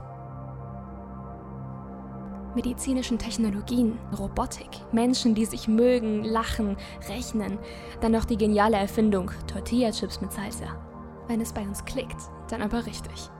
[2.54, 6.76] medizinischen Technologien, Robotik, Menschen, die sich mögen, lachen,
[7.08, 7.58] rechnen,
[8.00, 10.76] dann noch die geniale Erfindung Tortilla-Chips mit Salsa.
[11.28, 12.16] Wenn es bei uns klickt,
[12.48, 13.30] dann aber richtig.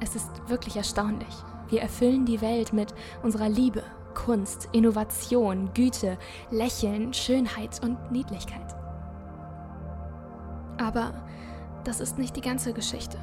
[0.00, 1.34] Es ist wirklich erstaunlich.
[1.68, 3.82] Wir erfüllen die Welt mit unserer Liebe,
[4.14, 6.18] Kunst, Innovation, Güte,
[6.50, 8.76] Lächeln, Schönheit und Niedlichkeit.
[10.78, 11.12] Aber
[11.84, 13.18] das ist nicht die ganze Geschichte.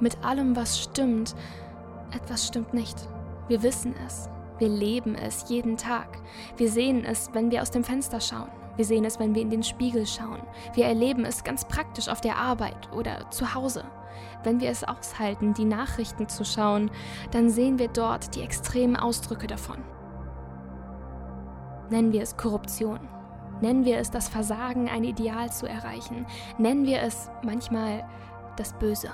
[0.00, 1.34] Mit allem, was stimmt,
[2.12, 2.96] etwas stimmt nicht.
[3.48, 4.28] Wir wissen es,
[4.60, 6.18] wir leben es jeden Tag.
[6.56, 8.50] Wir sehen es, wenn wir aus dem Fenster schauen.
[8.76, 10.42] Wir sehen es, wenn wir in den Spiegel schauen.
[10.74, 13.84] Wir erleben es ganz praktisch auf der Arbeit oder zu Hause.
[14.44, 16.90] Wenn wir es aushalten, die Nachrichten zu schauen,
[17.30, 19.78] dann sehen wir dort die extremen Ausdrücke davon.
[21.88, 23.00] Nennen wir es Korruption.
[23.62, 26.26] Nennen wir es das Versagen, ein Ideal zu erreichen.
[26.58, 28.04] Nennen wir es manchmal
[28.56, 29.10] das Böse.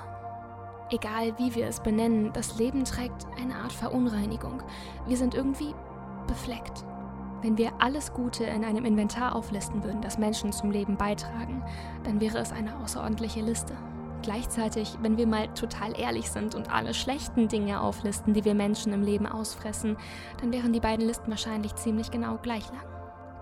[0.90, 4.62] Egal wie wir es benennen, das Leben trägt eine Art Verunreinigung.
[5.06, 5.74] Wir sind irgendwie
[6.28, 6.84] befleckt.
[7.42, 11.62] Wenn wir alles Gute in einem Inventar auflisten würden, das Menschen zum Leben beitragen,
[12.04, 13.74] dann wäre es eine außerordentliche Liste.
[14.22, 18.92] Gleichzeitig, wenn wir mal total ehrlich sind und alle schlechten Dinge auflisten, die wir Menschen
[18.92, 19.96] im Leben ausfressen,
[20.40, 22.84] dann wären die beiden Listen wahrscheinlich ziemlich genau gleich lang.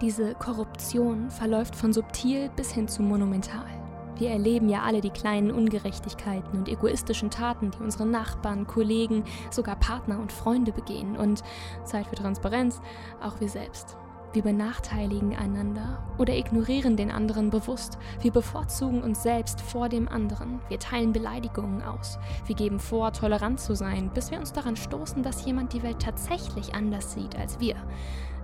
[0.00, 3.83] Diese Korruption verläuft von subtil bis hin zu monumental.
[4.16, 9.76] Wir erleben ja alle die kleinen Ungerechtigkeiten und egoistischen Taten, die unsere Nachbarn, Kollegen, sogar
[9.76, 11.42] Partner und Freunde begehen und,
[11.84, 12.80] Zeit für Transparenz,
[13.20, 13.96] auch wir selbst.
[14.34, 17.98] Wir benachteiligen einander oder ignorieren den anderen bewusst.
[18.20, 20.58] Wir bevorzugen uns selbst vor dem anderen.
[20.68, 22.18] Wir teilen Beleidigungen aus.
[22.44, 26.02] Wir geben vor, tolerant zu sein, bis wir uns daran stoßen, dass jemand die Welt
[26.02, 27.76] tatsächlich anders sieht als wir.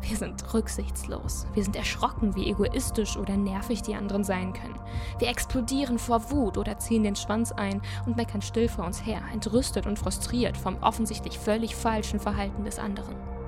[0.02, 1.48] Wir sind rücksichtslos.
[1.54, 4.78] Wir sind erschrocken, wie egoistisch oder nervig die anderen sein können.
[5.18, 9.22] Wir explodieren vor Wut oder ziehen den Schwanz ein und meckern still vor uns her,
[9.32, 13.39] entrüstet und frustriert vom offensichtlich völlig falschen Verhalten des anderen.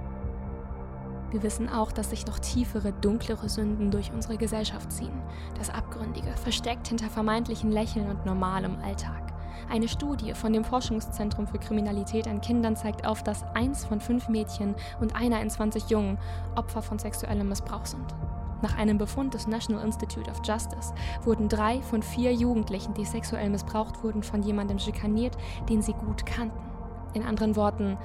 [1.32, 5.22] Wir wissen auch, dass sich noch tiefere, dunklere Sünden durch unsere Gesellschaft ziehen.
[5.56, 9.32] Das Abgründige, versteckt hinter vermeintlichen Lächeln und normalem Alltag.
[9.70, 14.28] Eine Studie von dem Forschungszentrum für Kriminalität an Kindern zeigt auf, dass eins von fünf
[14.28, 16.18] Mädchen und einer in 20 Jungen
[16.54, 18.14] Opfer von sexuellem Missbrauch sind.
[18.60, 23.48] Nach einem Befund des National Institute of Justice wurden drei von vier Jugendlichen, die sexuell
[23.48, 25.38] missbraucht wurden, von jemandem schikaniert,
[25.70, 26.60] den sie gut kannten.
[27.14, 27.96] In anderen Worten,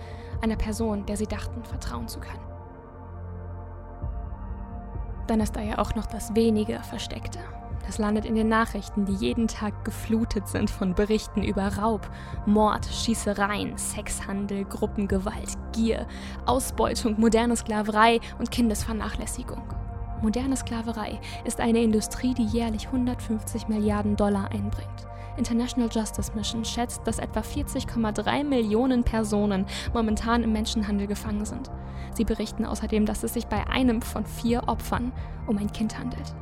[0.41, 2.46] einer Person, der sie dachten, vertrauen zu können.
[5.27, 7.39] Dann ist da ja auch noch das wenige Versteckte.
[7.85, 12.09] Das landet in den Nachrichten, die jeden Tag geflutet sind von Berichten über Raub,
[12.45, 16.05] Mord, Schießereien, Sexhandel, Gruppengewalt, Gier,
[16.45, 19.61] Ausbeutung, moderne Sklaverei und Kindesvernachlässigung.
[20.21, 25.07] Moderne Sklaverei ist eine Industrie, die jährlich 150 Milliarden Dollar einbringt.
[25.37, 31.69] International Justice Mission schätzt, dass etwa 40,3 Millionen Personen momentan im Menschenhandel gefangen sind.
[32.13, 35.11] Sie berichten außerdem, dass es sich bei einem von vier Opfern
[35.45, 36.35] um ein Kind handelt.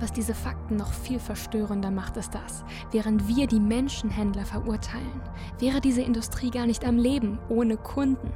[0.00, 5.20] Was diese Fakten noch viel verstörender macht, ist das, während wir die Menschenhändler verurteilen,
[5.58, 8.32] wäre diese Industrie gar nicht am Leben ohne Kunden.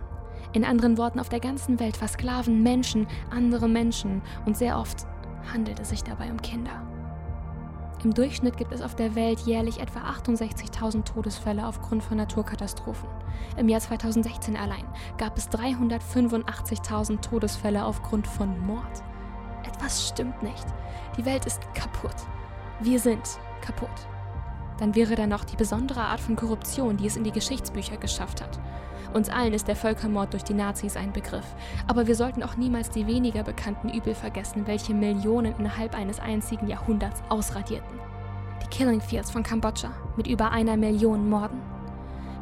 [0.53, 5.07] In anderen Worten, auf der ganzen Welt versklaven Menschen andere Menschen und sehr oft
[5.53, 6.94] handelt es sich dabei um Kinder.
[8.05, 13.09] Im Durchschnitt gibt es auf der Welt jährlich etwa 68.000 Todesfälle aufgrund von Naturkatastrophen.
[13.57, 14.85] Im Jahr 2016 allein
[15.17, 19.03] gab es 385.000 Todesfälle aufgrund von Mord.
[19.67, 20.67] Etwas stimmt nicht.
[21.17, 22.15] Die Welt ist kaputt.
[22.81, 23.89] Wir sind kaputt.
[24.79, 28.43] Dann wäre da noch die besondere Art von Korruption, die es in die Geschichtsbücher geschafft
[28.43, 28.61] hat.
[29.15, 31.47] Uns allen ist der Völkermord durch die Nazis ein Begriff.
[31.87, 36.67] Aber wir sollten auch niemals die weniger bekannten Übel vergessen, welche Millionen innerhalb eines einzigen
[36.67, 38.01] Jahrhunderts ausradierten.
[38.61, 41.74] Die Killing Fields von Kambodscha mit über einer Million Morden.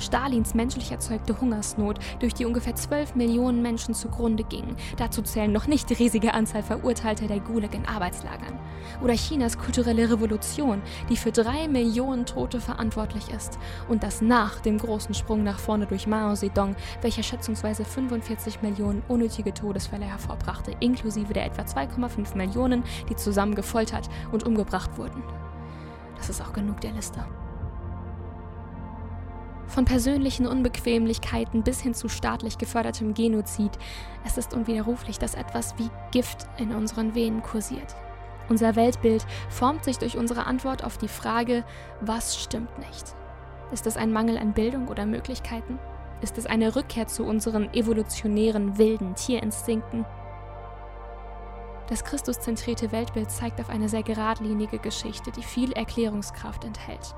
[0.02, 4.76] Stalins menschlich erzeugte Hungersnot, durch die ungefähr 12 Millionen Menschen zugrunde gingen.
[4.96, 8.58] Dazu zählen noch nicht die riesige Anzahl Verurteilter der Gulag in Arbeitslagern.
[9.02, 13.58] Oder Chinas kulturelle Revolution, die für drei Millionen Tote verantwortlich ist.
[13.88, 19.02] Und das nach dem großen Sprung nach vorne durch Mao Zedong, welcher schätzungsweise 45 Millionen
[19.08, 25.22] unnötige Todesfälle hervorbrachte, inklusive der etwa 2,5 Millionen, die zusammen gefoltert und umgebracht wurden.
[26.16, 27.24] Das ist auch genug der Liste.
[29.72, 33.70] Von persönlichen Unbequemlichkeiten bis hin zu staatlich gefördertem Genozid.
[34.22, 37.96] Es ist unwiderruflich, dass etwas wie Gift in unseren Venen kursiert.
[38.50, 41.64] Unser Weltbild formt sich durch unsere Antwort auf die Frage,
[42.02, 43.16] was stimmt nicht?
[43.72, 45.78] Ist es ein Mangel an Bildung oder Möglichkeiten?
[46.20, 50.04] Ist es eine Rückkehr zu unseren evolutionären wilden Tierinstinkten?
[51.88, 57.14] Das christuszentrierte Weltbild zeigt auf eine sehr geradlinige Geschichte, die viel Erklärungskraft enthält.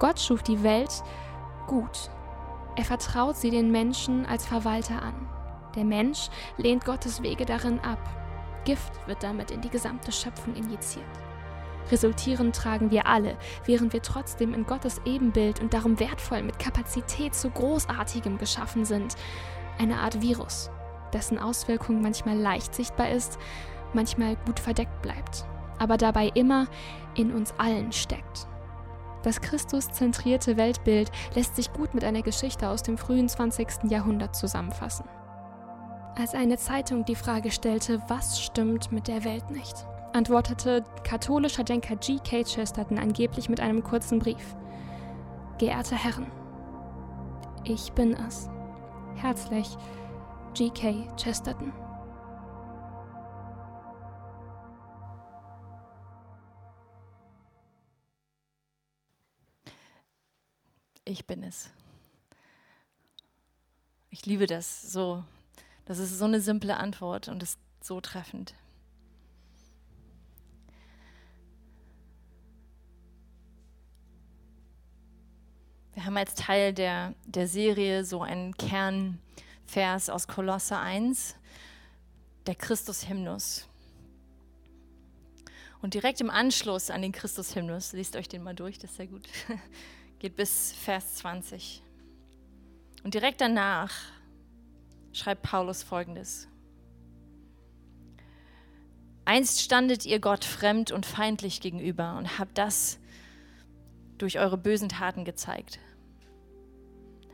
[0.00, 1.04] Gott schuf die Welt
[1.66, 2.10] gut.
[2.76, 5.14] Er vertraut sie den Menschen als Verwalter an.
[5.74, 7.98] Der Mensch lehnt Gottes Wege darin ab.
[8.64, 11.04] Gift wird damit in die gesamte Schöpfung injiziert.
[11.90, 17.34] Resultierend tragen wir alle, während wir trotzdem in Gottes Ebenbild und darum wertvoll mit Kapazität
[17.34, 19.16] zu Großartigem geschaffen sind,
[19.78, 20.70] eine Art Virus,
[21.12, 23.38] dessen Auswirkung manchmal leicht sichtbar ist,
[23.92, 25.44] manchmal gut verdeckt bleibt,
[25.78, 26.66] aber dabei immer
[27.14, 28.46] in uns allen steckt.
[29.22, 33.90] Das Christus-zentrierte Weltbild lässt sich gut mit einer Geschichte aus dem frühen 20.
[33.90, 35.04] Jahrhundert zusammenfassen.
[36.16, 41.96] Als eine Zeitung die Frage stellte, was stimmt mit der Welt nicht, antwortete katholischer Denker
[41.96, 42.42] G.K.
[42.44, 44.56] Chesterton angeblich mit einem kurzen Brief.
[45.58, 46.26] Geehrte Herren,
[47.64, 48.50] ich bin es.
[49.14, 49.76] Herzlich,
[50.54, 51.06] G.K.
[51.16, 51.72] Chesterton.
[61.04, 61.70] Ich bin es.
[64.10, 65.24] Ich liebe das so,
[65.84, 68.54] Das ist so eine simple Antwort und ist so treffend.
[75.94, 81.36] Wir haben als Teil der, der Serie so einen Kernvers aus Kolosse 1,
[82.46, 83.68] der Christus-Hymnus.
[85.82, 89.08] Und direkt im Anschluss an den Christus-Hymnus, lest euch den mal durch, das ist sehr
[89.08, 89.28] gut,
[90.22, 91.82] geht bis Vers 20.
[93.02, 93.92] Und direkt danach
[95.12, 96.46] schreibt Paulus folgendes.
[99.24, 103.00] Einst standet ihr Gott fremd und feindlich gegenüber und habt das
[104.16, 105.80] durch eure bösen Taten gezeigt.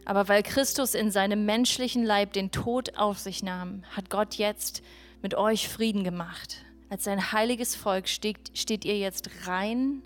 [0.06, 4.82] Aber weil Christus in seinem menschlichen Leib den Tod auf sich nahm, hat Gott jetzt
[5.20, 6.64] mit euch Frieden gemacht.
[6.88, 10.00] Als sein heiliges Volk steht, steht ihr jetzt rein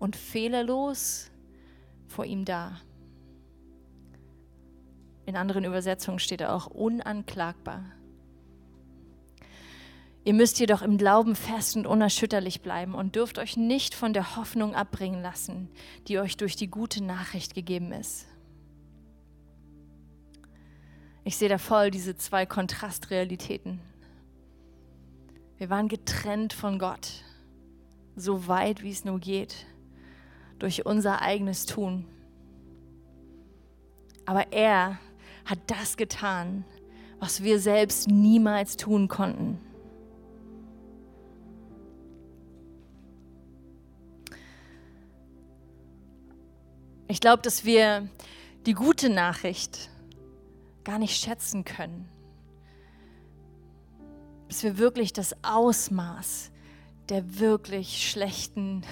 [0.00, 1.30] und fehlerlos
[2.08, 2.80] vor ihm da.
[5.26, 7.84] In anderen Übersetzungen steht er auch unanklagbar.
[10.24, 14.36] Ihr müsst jedoch im Glauben fest und unerschütterlich bleiben und dürft euch nicht von der
[14.36, 15.70] Hoffnung abbringen lassen,
[16.06, 18.26] die euch durch die gute Nachricht gegeben ist.
[21.24, 23.80] Ich sehe da voll diese zwei Kontrastrealitäten.
[25.58, 27.22] Wir waren getrennt von Gott,
[28.16, 29.66] so weit wie es nur geht,
[30.58, 32.04] durch unser eigenes Tun.
[34.26, 34.98] Aber er
[35.44, 36.64] hat das getan,
[37.20, 39.58] was wir selbst niemals tun konnten.
[47.10, 48.08] Ich glaube, dass wir
[48.66, 49.88] die gute Nachricht
[50.84, 52.06] gar nicht schätzen können.
[54.46, 56.50] Bis wir wirklich das Ausmaß
[57.08, 58.82] der wirklich schlechten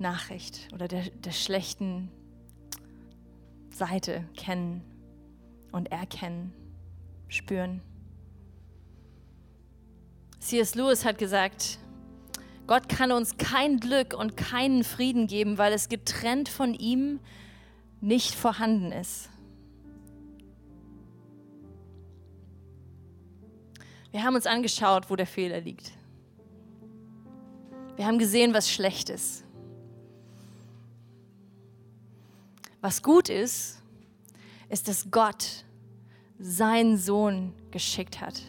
[0.00, 2.10] Nachricht oder der, der schlechten
[3.70, 4.82] Seite kennen
[5.72, 6.52] und erkennen,
[7.28, 7.82] spüren.
[10.40, 10.74] C.S.
[10.74, 11.78] Lewis hat gesagt,
[12.66, 17.20] Gott kann uns kein Glück und keinen Frieden geben, weil es getrennt von ihm
[18.00, 19.28] nicht vorhanden ist.
[24.10, 25.92] Wir haben uns angeschaut, wo der Fehler liegt.
[27.96, 29.44] Wir haben gesehen, was schlecht ist.
[32.80, 33.82] Was gut ist,
[34.70, 35.64] ist, dass Gott
[36.38, 38.40] seinen Sohn geschickt hat.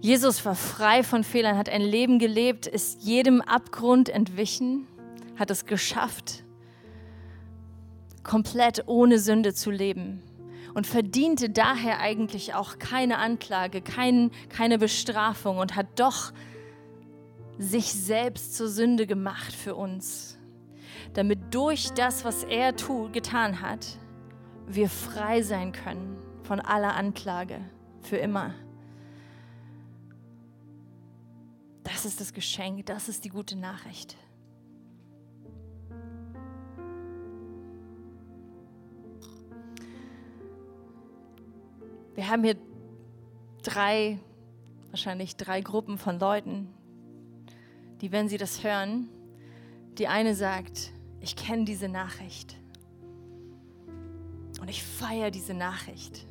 [0.00, 4.86] Jesus war frei von Fehlern, hat ein Leben gelebt, ist jedem Abgrund entwichen,
[5.36, 6.44] hat es geschafft,
[8.22, 10.22] komplett ohne Sünde zu leben
[10.74, 16.32] und verdiente daher eigentlich auch keine Anklage, kein, keine Bestrafung und hat doch
[17.58, 20.38] sich selbst zur Sünde gemacht für uns,
[21.14, 23.98] damit durch das, was er tu, getan hat,
[24.66, 27.60] wir frei sein können von aller Anklage
[28.00, 28.54] für immer.
[31.82, 34.16] Das ist das Geschenk, das ist die gute Nachricht.
[42.14, 42.56] Wir haben hier
[43.62, 44.18] drei,
[44.90, 46.68] wahrscheinlich drei Gruppen von Leuten,
[48.00, 49.08] die, wenn sie das hören,
[49.98, 52.56] die eine sagt, ich kenne diese Nachricht
[54.60, 56.26] und ich feiere diese Nachricht.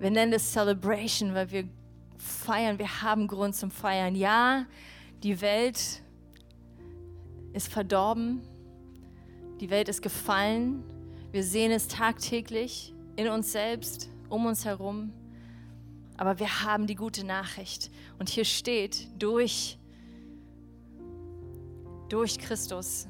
[0.00, 1.68] Wir nennen es Celebration, weil wir
[2.16, 4.14] feiern, wir haben Grund zum Feiern.
[4.14, 4.66] Ja,
[5.22, 6.02] die Welt
[7.52, 8.40] ist verdorben,
[9.60, 10.84] die Welt ist gefallen,
[11.32, 15.12] wir sehen es tagtäglich in uns selbst, um uns herum,
[16.16, 17.90] aber wir haben die gute Nachricht.
[18.18, 19.77] Und hier steht, durch,
[22.08, 23.06] durch Christus,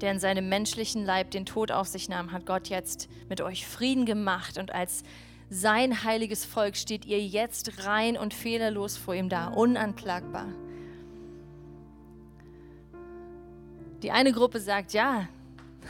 [0.00, 3.66] der in seinem menschlichen Leib den Tod auf sich nahm, hat Gott jetzt mit euch
[3.66, 5.02] Frieden gemacht und als
[5.48, 10.48] sein heiliges Volk steht ihr jetzt rein und fehlerlos vor ihm da, unanklagbar.
[14.02, 15.28] Die eine Gruppe sagt, ja,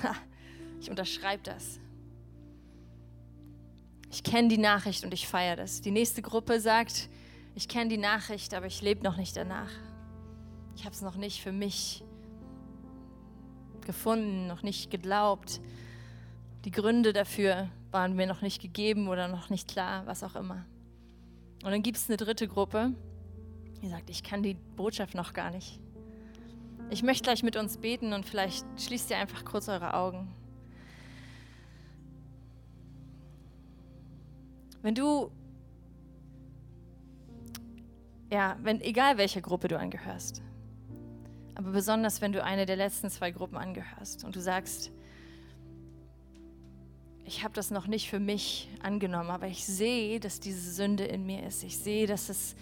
[0.81, 1.79] ich unterschreibe das.
[4.11, 5.81] Ich kenne die Nachricht und ich feiere das.
[5.81, 7.09] Die nächste Gruppe sagt,
[7.55, 9.71] ich kenne die Nachricht, aber ich lebe noch nicht danach.
[10.83, 12.03] Ich habe es noch nicht für mich
[13.87, 15.61] gefunden, noch nicht geglaubt.
[16.65, 20.67] Die Gründe dafür waren mir noch nicht gegeben oder noch nicht klar, was auch immer.
[21.63, 22.97] Und dann gibt es eine dritte Gruppe,
[23.81, 25.79] die sagt, ich kann die Botschaft noch gar nicht.
[26.91, 30.35] Ich möchte gleich mit uns beten und vielleicht schließt ihr einfach kurz eure Augen.
[34.83, 35.31] Wenn du,
[38.33, 40.43] ja, wenn, egal welcher Gruppe du angehörst,
[41.55, 44.91] Aber besonders, wenn du eine der letzten zwei Gruppen angehörst und du sagst,
[47.25, 51.25] ich habe das noch nicht für mich angenommen, aber ich sehe, dass diese Sünde in
[51.25, 51.63] mir ist.
[51.63, 52.57] Ich sehe, dass es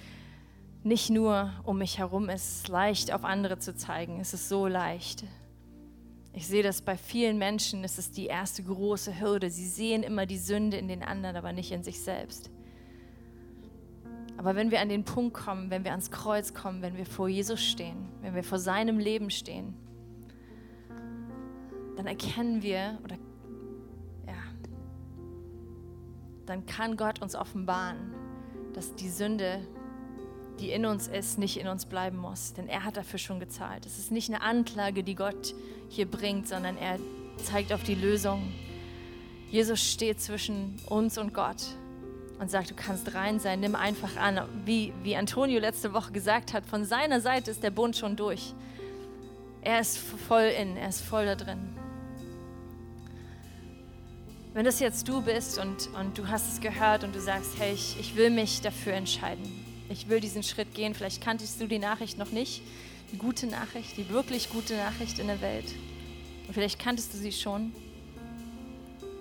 [0.82, 4.20] nicht nur um mich herum ist, leicht auf andere zu zeigen.
[4.20, 5.24] Es ist so leicht.
[6.32, 9.50] Ich sehe das bei vielen Menschen, es ist die erste große Hürde.
[9.50, 12.50] Sie sehen immer die Sünde in den anderen, aber nicht in sich selbst.
[14.40, 17.28] Aber wenn wir an den Punkt kommen, wenn wir ans Kreuz kommen, wenn wir vor
[17.28, 19.74] Jesus stehen, wenn wir vor seinem Leben stehen,
[21.98, 23.16] dann erkennen wir oder
[24.26, 24.32] ja,
[26.46, 28.14] dann kann Gott uns offenbaren,
[28.72, 29.60] dass die Sünde,
[30.58, 33.84] die in uns ist, nicht in uns bleiben muss, denn er hat dafür schon gezahlt.
[33.84, 35.54] Es ist nicht eine Anklage, die Gott
[35.90, 36.98] hier bringt, sondern er
[37.44, 38.50] zeigt auf die Lösung.
[39.50, 41.76] Jesus steht zwischen uns und Gott
[42.40, 44.40] und sagt, du kannst rein sein, nimm einfach an.
[44.64, 48.54] Wie, wie Antonio letzte Woche gesagt hat, von seiner Seite ist der Bund schon durch.
[49.60, 51.58] Er ist voll in, er ist voll da drin.
[54.54, 57.74] Wenn das jetzt du bist und, und du hast es gehört und du sagst, hey,
[57.74, 59.44] ich, ich will mich dafür entscheiden,
[59.90, 62.62] ich will diesen Schritt gehen, vielleicht kanntest du die Nachricht noch nicht,
[63.12, 65.66] die gute Nachricht, die wirklich gute Nachricht in der Welt.
[66.48, 67.72] Und vielleicht kanntest du sie schon.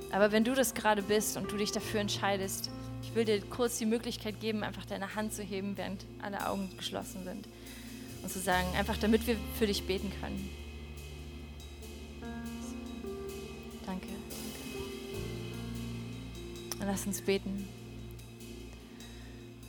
[0.09, 2.71] Aber wenn du das gerade bist und du dich dafür entscheidest,
[3.09, 6.69] ich will dir kurz die Möglichkeit geben, einfach deine Hand zu heben, während alle Augen
[6.77, 7.47] geschlossen sind.
[8.21, 10.49] Und zu sagen, einfach damit wir für dich beten können.
[13.83, 14.07] Danke.
[16.79, 17.67] Und lass uns beten.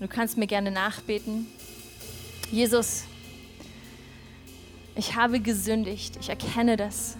[0.00, 1.46] Du kannst mir gerne nachbeten.
[2.52, 3.04] Jesus,
[4.96, 6.18] ich habe gesündigt.
[6.20, 7.16] Ich erkenne das.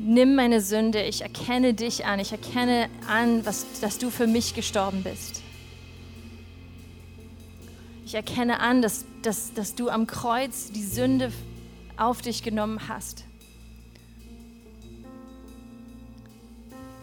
[0.00, 4.54] Nimm meine Sünde, ich erkenne dich an, ich erkenne an, was, dass du für mich
[4.54, 5.42] gestorben bist.
[8.06, 11.30] Ich erkenne an, dass, dass, dass du am Kreuz die Sünde
[11.96, 13.24] auf dich genommen hast.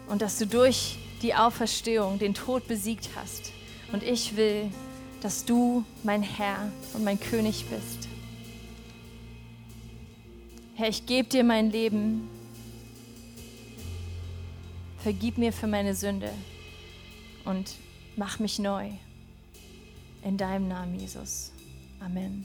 [0.08, 3.52] Und dass du durch die Auferstehung den Tod besiegt hast.
[3.92, 4.70] Und ich will,
[5.22, 8.08] dass du mein Herr und mein König bist.
[10.74, 12.28] Herr, ich gebe dir mein Leben
[15.02, 16.30] Vergib mir für meine Sünde
[17.44, 17.74] und
[18.16, 18.90] mach mich neu.
[20.22, 21.52] In deinem Namen, Jesus.
[22.00, 22.44] Amen.